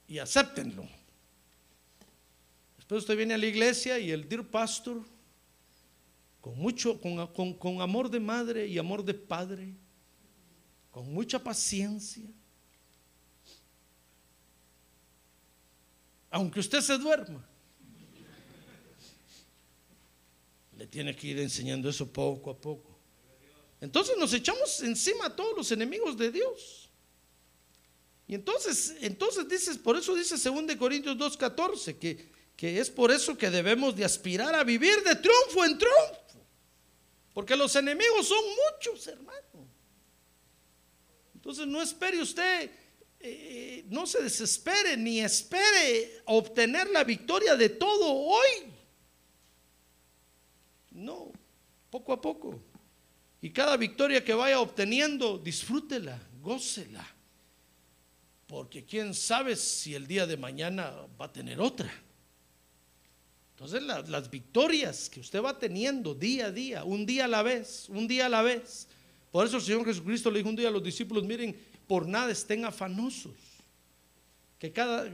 y 0.06 0.20
acéptenlo. 0.20 0.86
Después 2.76 3.04
usted 3.04 3.16
viene 3.16 3.34
a 3.34 3.38
la 3.38 3.46
iglesia 3.46 3.98
y 4.00 4.12
el 4.12 4.28
dear 4.28 4.46
pastor, 4.46 5.02
con 6.42 6.58
mucho, 6.58 7.00
con, 7.00 7.26
con- 7.28 7.54
con 7.54 7.82
amor 7.82 8.10
de 8.10 8.20
madre 8.20 8.68
y 8.68 8.78
amor 8.78 9.04
de 9.04 9.14
padre, 9.14 9.74
con 10.92 11.12
mucha 11.14 11.40
paciencia, 11.40 12.26
aunque 16.30 16.60
usted 16.60 16.82
se 16.82 16.98
duerma, 16.98 17.46
le 20.78 20.86
tiene 20.86 21.16
que 21.16 21.28
ir 21.28 21.40
enseñando 21.40 21.90
eso 21.90 22.12
poco 22.12 22.52
a 22.52 22.58
poco. 22.58 22.97
Entonces 23.80 24.18
nos 24.18 24.34
echamos 24.34 24.82
encima 24.82 25.28
a 25.28 25.36
todos 25.36 25.56
los 25.56 25.72
enemigos 25.72 26.18
de 26.18 26.32
Dios. 26.32 26.90
Y 28.28 28.36
entonces, 28.36 28.96
entonces 29.02 29.48
dices, 29.48 29.78
por 29.78 29.96
eso 29.96 30.14
dice 30.16 30.36
2 30.38 30.76
Corintios 30.76 31.16
2.14, 31.16 31.98
que, 31.98 32.30
que 32.56 32.80
es 32.80 32.90
por 32.90 33.12
eso 33.12 33.38
que 33.38 33.50
debemos 33.50 33.96
de 33.96 34.04
aspirar 34.04 34.54
a 34.54 34.64
vivir 34.64 35.02
de 35.04 35.16
triunfo 35.16 35.64
en 35.64 35.78
triunfo. 35.78 36.28
Porque 37.34 37.56
los 37.56 37.76
enemigos 37.76 38.28
son 38.28 38.44
muchos, 38.44 39.08
hermano. 39.08 39.68
Entonces 41.36 41.68
no 41.68 41.82
espere 41.82 42.20
usted, 42.20 42.70
eh, 43.20 43.86
no 43.88 44.06
se 44.06 44.22
desespere 44.22 44.98
ni 44.98 45.22
espere 45.22 46.22
obtener 46.26 46.90
la 46.90 47.04
victoria 47.04 47.56
de 47.56 47.70
todo 47.70 48.12
hoy. 48.12 48.74
No, 50.92 51.32
poco 51.90 52.12
a 52.12 52.20
poco. 52.20 52.60
Y 53.42 53.52
cada 53.52 53.78
victoria 53.78 54.24
que 54.24 54.34
vaya 54.34 54.60
obteniendo, 54.60 55.38
disfrútela, 55.38 56.20
gócela. 56.42 57.06
Porque 58.48 58.86
quién 58.86 59.14
sabe 59.14 59.56
si 59.56 59.94
el 59.94 60.08
día 60.08 60.26
de 60.26 60.38
mañana 60.38 60.94
va 61.20 61.26
a 61.26 61.32
tener 61.32 61.60
otra. 61.60 61.92
Entonces 63.52 63.82
la- 63.84 64.02
las 64.02 64.30
victorias 64.30 65.10
que 65.10 65.20
usted 65.20 65.42
va 65.44 65.58
teniendo 65.58 66.14
día 66.14 66.48
a 66.48 66.52
día, 66.52 66.84
un 66.84 67.06
día 67.06 67.26
a 67.26 67.28
la 67.28 67.44
vez, 67.44 67.90
un 67.90 68.08
día 68.08 68.28
a 68.28 68.30
la 68.30 68.42
vez. 68.42 68.88
Por 69.32 69.46
eso 69.46 69.58
el 69.58 69.64
Señor 69.64 69.86
Jesucristo 69.86 70.32
le 70.32 70.40
dijo 70.40 70.50
un 70.50 70.56
día 70.56 70.70
a 70.70 70.72
los 70.72 70.84
discípulos, 70.84 71.24
miren, 71.24 71.60
por 71.88 72.08
nada 72.08 72.32
estén 72.32 72.66
afanosos. 72.66 73.36
Que 74.58 74.72
cada 74.72 75.12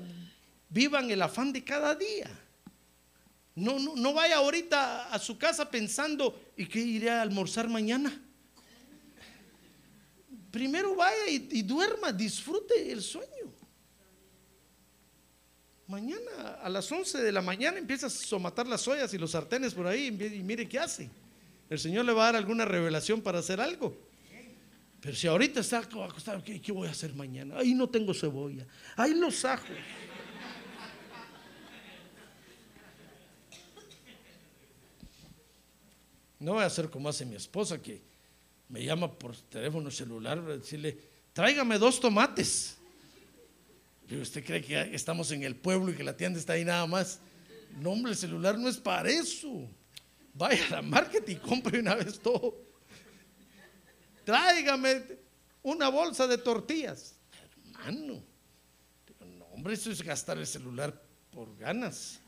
vivan 0.70 1.10
el 1.12 1.22
afán 1.22 1.52
de 1.52 1.64
cada 1.64 1.96
día. 1.96 2.30
No, 3.56 3.78
no, 3.78 3.96
no 3.96 4.14
vaya 4.14 4.38
ahorita 4.38 5.14
a 5.14 5.20
su 5.20 5.38
casa 5.38 5.70
pensando, 5.70 6.52
¿y 6.58 6.66
qué 6.66 6.80
iré 6.80 7.10
a 7.10 7.22
almorzar 7.22 7.70
mañana? 7.70 8.20
Primero 10.54 10.96
vaya 10.96 11.28
y, 11.30 11.62
duerma, 11.64 12.12
disfrute 12.12 12.92
el 12.92 13.02
sueño. 13.02 13.52
Mañana 15.88 16.60
a 16.62 16.70
las 16.70 16.92
11 16.92 17.22
de 17.22 17.32
la 17.32 17.42
mañana 17.42 17.78
empieza 17.78 18.08
a 18.08 18.10
somatar 18.10 18.68
las 18.68 18.88
ollas 18.88 19.14
y 19.14 19.18
los 19.18 19.32
sartenes 19.32 19.74
por 19.74 19.88
ahí 19.88 20.08
y 20.08 20.44
mire 20.44 20.70
qué 20.70 20.80
hace. 20.80 21.10
El 21.70 21.80
Señor 21.80 22.06
le 22.06 22.14
va 22.14 22.24
a 22.24 22.26
dar 22.26 22.36
alguna 22.36 22.66
revelación 22.66 23.22
para 23.22 23.40
hacer 23.40 23.60
algo. 23.60 23.98
Pero 25.02 25.16
si 25.16 25.28
ahorita 25.28 25.60
está 25.60 25.80
acostado, 25.80 26.44
¿qué, 26.44 26.62
qué 26.62 26.72
voy 26.72 26.88
a 26.88 26.92
hacer 26.92 27.14
mañana? 27.16 27.58
Ahí 27.58 27.74
no 27.74 27.90
tengo 27.90 28.14
cebolla, 28.14 28.66
ahí 28.96 29.16
los 29.16 29.44
ajos. 29.44 29.76
No 36.44 36.56
voy 36.56 36.64
a 36.64 36.66
hacer 36.66 36.90
como 36.90 37.08
hace 37.08 37.26
mi 37.26 37.36
esposa 37.36 37.82
que 37.82 38.02
me 38.68 38.84
llama 38.84 39.10
por 39.10 39.34
teléfono 39.34 39.90
celular 39.90 40.42
para 40.42 40.58
decirle, 40.58 40.98
tráigame 41.32 41.78
dos 41.78 42.02
tomates. 42.02 42.76
Digo, 44.10 44.22
¿usted 44.22 44.44
cree 44.44 44.62
que 44.62 44.94
estamos 44.94 45.32
en 45.32 45.44
el 45.44 45.56
pueblo 45.56 45.90
y 45.92 45.96
que 45.96 46.04
la 46.04 46.18
tienda 46.18 46.38
está 46.38 46.54
ahí 46.54 46.66
nada 46.66 46.86
más? 46.86 47.20
No, 47.80 47.92
hombre, 47.92 48.12
el 48.12 48.18
celular 48.18 48.58
no 48.60 48.68
es 48.68 48.76
para 48.76 49.10
eso. 49.10 49.70
Vaya 50.34 50.66
a 50.68 50.70
la 50.72 50.82
market 50.82 51.28
y 51.30 51.36
compre 51.38 51.80
una 51.80 51.96
vez 51.96 52.20
todo. 52.20 52.58
Tráigame 54.26 55.02
una 55.62 55.88
bolsa 55.88 56.28
de 56.28 56.38
tortillas. 56.38 57.16
Hermano, 57.64 58.22
no, 59.22 59.46
hombre, 59.46 59.76
eso 59.76 59.90
es 59.90 60.02
gastar 60.02 60.38
el 60.38 60.48
celular 60.48 61.02
por 61.32 61.58
ganas. 61.58 62.20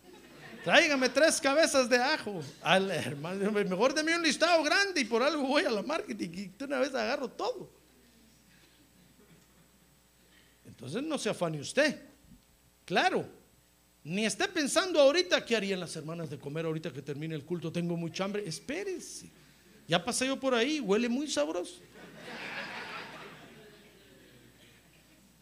Tráigame 0.65 1.09
tres 1.09 1.39
cabezas 1.39 1.87
de 1.87 1.97
ajo. 1.97 2.41
Al 2.63 2.89
hermano, 2.89 3.51
mejor 3.51 3.93
deme 3.93 4.15
un 4.15 4.23
listado 4.23 4.63
grande 4.63 4.99
y 4.99 5.05
por 5.05 5.21
algo 5.21 5.43
voy 5.43 5.63
a 5.63 5.69
la 5.69 5.83
marketing 5.83 6.29
y 6.33 6.45
de 6.47 6.65
una 6.65 6.79
vez 6.79 6.89
agarro 6.95 7.29
todo. 7.29 7.69
Entonces 10.65 11.03
no 11.03 11.19
se 11.19 11.29
afane 11.29 11.59
usted. 11.59 12.01
Claro, 12.83 13.29
ni 14.03 14.25
esté 14.25 14.47
pensando 14.47 14.99
ahorita 14.99 15.45
qué 15.45 15.55
harían 15.55 15.79
las 15.79 15.95
hermanas 15.95 16.31
de 16.31 16.39
comer 16.39 16.65
ahorita 16.65 16.91
que 16.91 17.03
termine 17.03 17.35
el 17.35 17.45
culto. 17.45 17.71
Tengo 17.71 17.95
mucha 17.95 18.23
hambre. 18.23 18.43
Espérese. 18.47 19.29
Ya 19.87 20.03
pasé 20.03 20.25
yo 20.25 20.39
por 20.39 20.55
ahí, 20.55 20.79
huele 20.79 21.07
muy 21.07 21.27
sabroso. 21.27 21.75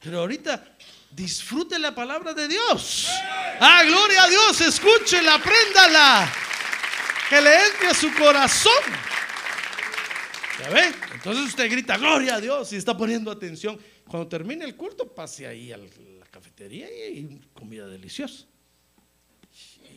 Pero 0.01 0.19
ahorita 0.19 0.75
disfrute 1.15 1.77
la 1.79 1.93
palabra 1.93 2.33
de 2.33 2.47
Dios. 2.47 3.09
Ah, 3.59 3.83
gloria 3.85 4.23
a 4.23 4.29
Dios, 4.29 4.61
escúchela, 4.61 5.35
apréndala. 5.35 6.31
Que 7.29 7.41
le 7.41 7.67
entre 7.67 7.87
a 7.87 7.93
su 7.93 8.13
corazón. 8.13 8.83
¿Ya 10.59 10.69
ve? 10.69 10.93
Entonces 11.13 11.45
usted 11.45 11.69
grita, 11.71 11.97
gloria 11.97 12.35
a 12.35 12.41
Dios, 12.41 12.71
y 12.73 12.75
está 12.75 12.95
poniendo 12.95 13.31
atención. 13.31 13.79
Cuando 14.07 14.27
termine 14.27 14.65
el 14.65 14.75
culto, 14.75 15.13
pase 15.13 15.47
ahí 15.47 15.71
a 15.71 15.77
la 15.77 16.25
cafetería 16.29 16.89
y 16.89 17.41
comida 17.53 17.87
deliciosa. 17.87 18.45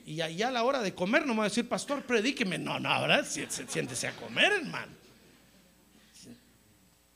Y 0.07 0.21
allá 0.21 0.49
a 0.49 0.53
la 0.53 0.63
hora 0.63 0.81
de 0.81 0.95
comer 0.95 1.27
no 1.27 1.35
me 1.35 1.41
va 1.41 1.47
a 1.47 1.49
decir, 1.49 1.69
pastor, 1.69 2.03
predíqueme. 2.05 2.59
No, 2.59 2.79
no, 2.79 2.89
ahora 2.89 3.25
siéntese 3.25 4.07
a 4.07 4.13
comer, 4.13 4.53
hermano. 4.53 4.93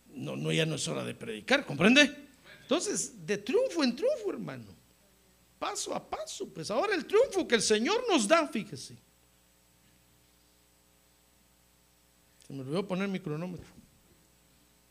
No, 0.08 0.36
no, 0.36 0.50
ya 0.50 0.66
no 0.66 0.74
es 0.74 0.88
hora 0.88 1.04
de 1.04 1.14
predicar, 1.14 1.64
¿comprende? 1.64 2.29
Entonces, 2.70 3.26
de 3.26 3.36
triunfo 3.36 3.82
en 3.82 3.96
triunfo, 3.96 4.30
hermano. 4.30 4.66
Paso 5.58 5.92
a 5.92 6.08
paso. 6.08 6.48
Pues 6.48 6.70
ahora 6.70 6.94
el 6.94 7.04
triunfo 7.04 7.48
que 7.48 7.56
el 7.56 7.62
Señor 7.62 8.04
nos 8.08 8.28
da, 8.28 8.46
fíjese. 8.46 8.96
Se 12.46 12.52
me 12.52 12.60
olvidó 12.60 12.86
poner 12.86 13.08
mi 13.08 13.18
cronómetro. 13.18 13.66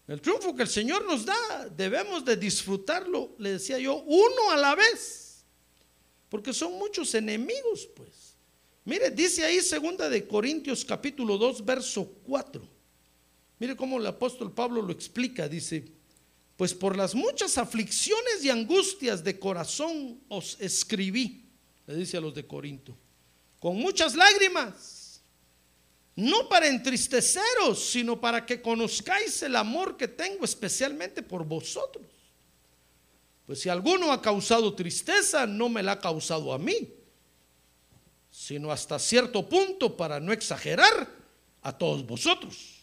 El 0.09 0.19
triunfo 0.19 0.53
que 0.53 0.63
el 0.63 0.67
Señor 0.67 1.05
nos 1.05 1.25
da, 1.25 1.69
debemos 1.69 2.25
de 2.25 2.35
disfrutarlo, 2.35 3.33
le 3.37 3.51
decía 3.51 3.79
yo, 3.79 3.95
uno 3.95 4.51
a 4.51 4.57
la 4.57 4.75
vez. 4.75 5.45
Porque 6.27 6.51
son 6.51 6.73
muchos 6.73 7.15
enemigos, 7.15 7.87
pues. 7.95 8.35
Mire, 8.83 9.09
dice 9.09 9.45
ahí 9.45 9.61
segunda 9.61 10.09
de 10.09 10.27
Corintios 10.27 10.83
capítulo 10.83 11.37
2, 11.37 11.63
verso 11.63 12.05
4. 12.25 12.61
Mire 13.57 13.77
cómo 13.77 13.99
el 13.99 14.05
apóstol 14.05 14.51
Pablo 14.51 14.81
lo 14.81 14.91
explica, 14.91 15.47
dice, 15.47 15.98
pues 16.59 16.73
por 16.73 16.97
las 16.97 17.15
muchas 17.15 17.57
aflicciones 17.57 18.43
y 18.43 18.49
angustias 18.49 19.23
de 19.23 19.39
corazón 19.39 20.19
os 20.27 20.57
escribí, 20.59 21.45
le 21.87 21.95
dice 21.95 22.17
a 22.17 22.19
los 22.19 22.35
de 22.35 22.45
Corinto, 22.45 22.97
con 23.61 23.77
muchas 23.77 24.13
lágrimas, 24.13 25.21
no 26.17 26.49
para 26.49 26.67
entristeceros, 26.67 27.81
sino 27.81 28.19
para 28.19 28.45
que 28.45 28.61
conozcáis 28.61 29.41
el 29.41 29.55
amor 29.55 29.95
que 29.95 30.09
tengo 30.09 30.43
especialmente 30.43 31.23
por 31.23 31.45
vosotros. 31.45 32.05
Pues 33.45 33.61
si 33.61 33.69
alguno 33.69 34.11
ha 34.11 34.21
causado 34.21 34.75
tristeza, 34.75 35.47
no 35.47 35.69
me 35.69 35.81
la 35.81 35.93
ha 35.93 35.99
causado 36.01 36.51
a 36.51 36.59
mí, 36.59 36.93
sino 38.29 38.69
hasta 38.69 38.99
cierto 38.99 39.47
punto, 39.47 39.95
para 39.95 40.19
no 40.19 40.33
exagerar, 40.33 41.09
a 41.61 41.77
todos 41.77 42.05
vosotros. 42.05 42.81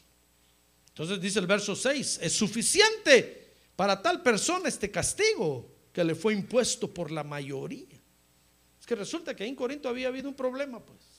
Entonces 0.88 1.20
dice 1.20 1.40
el 1.40 1.46
verso 1.46 1.76
6, 1.76 2.20
es 2.22 2.32
suficiente 2.32 3.45
para 3.76 4.00
tal 4.00 4.22
persona 4.22 4.68
este 4.68 4.90
castigo 4.90 5.70
que 5.92 6.02
le 6.02 6.14
fue 6.14 6.32
impuesto 6.32 6.92
por 6.92 7.10
la 7.10 7.22
mayoría. 7.22 8.00
Es 8.80 8.86
que 8.86 8.94
resulta 8.94 9.36
que 9.36 9.44
en 9.44 9.54
Corinto 9.54 9.88
había 9.88 10.08
habido 10.08 10.28
un 10.28 10.34
problema, 10.34 10.84
pues. 10.84 11.16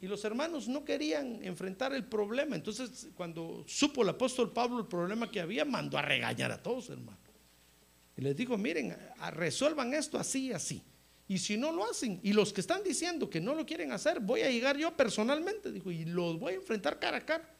Y 0.00 0.06
los 0.06 0.24
hermanos 0.24 0.66
no 0.66 0.84
querían 0.84 1.44
enfrentar 1.44 1.92
el 1.94 2.04
problema. 2.04 2.56
Entonces, 2.56 3.08
cuando 3.14 3.64
supo 3.68 4.02
el 4.02 4.08
apóstol 4.08 4.52
Pablo 4.52 4.80
el 4.80 4.86
problema 4.86 5.30
que 5.30 5.40
había, 5.40 5.64
mandó 5.64 5.98
a 5.98 6.02
regañar 6.02 6.50
a 6.50 6.62
todos, 6.62 6.88
hermanos. 6.88 7.20
Y 8.16 8.22
les 8.22 8.34
dijo, 8.34 8.56
miren, 8.56 8.96
resuelvan 9.32 9.92
esto 9.94 10.18
así 10.18 10.52
así. 10.52 10.82
Y 11.28 11.38
si 11.38 11.56
no 11.56 11.70
lo 11.70 11.88
hacen, 11.88 12.18
y 12.22 12.32
los 12.32 12.52
que 12.52 12.60
están 12.60 12.82
diciendo 12.82 13.30
que 13.30 13.40
no 13.40 13.54
lo 13.54 13.64
quieren 13.64 13.92
hacer, 13.92 14.20
voy 14.20 14.40
a 14.40 14.50
llegar 14.50 14.76
yo 14.76 14.96
personalmente, 14.96 15.70
dijo, 15.70 15.90
y 15.90 16.04
los 16.04 16.38
voy 16.38 16.54
a 16.54 16.56
enfrentar 16.56 16.98
cara 16.98 17.18
a 17.18 17.26
cara. 17.26 17.59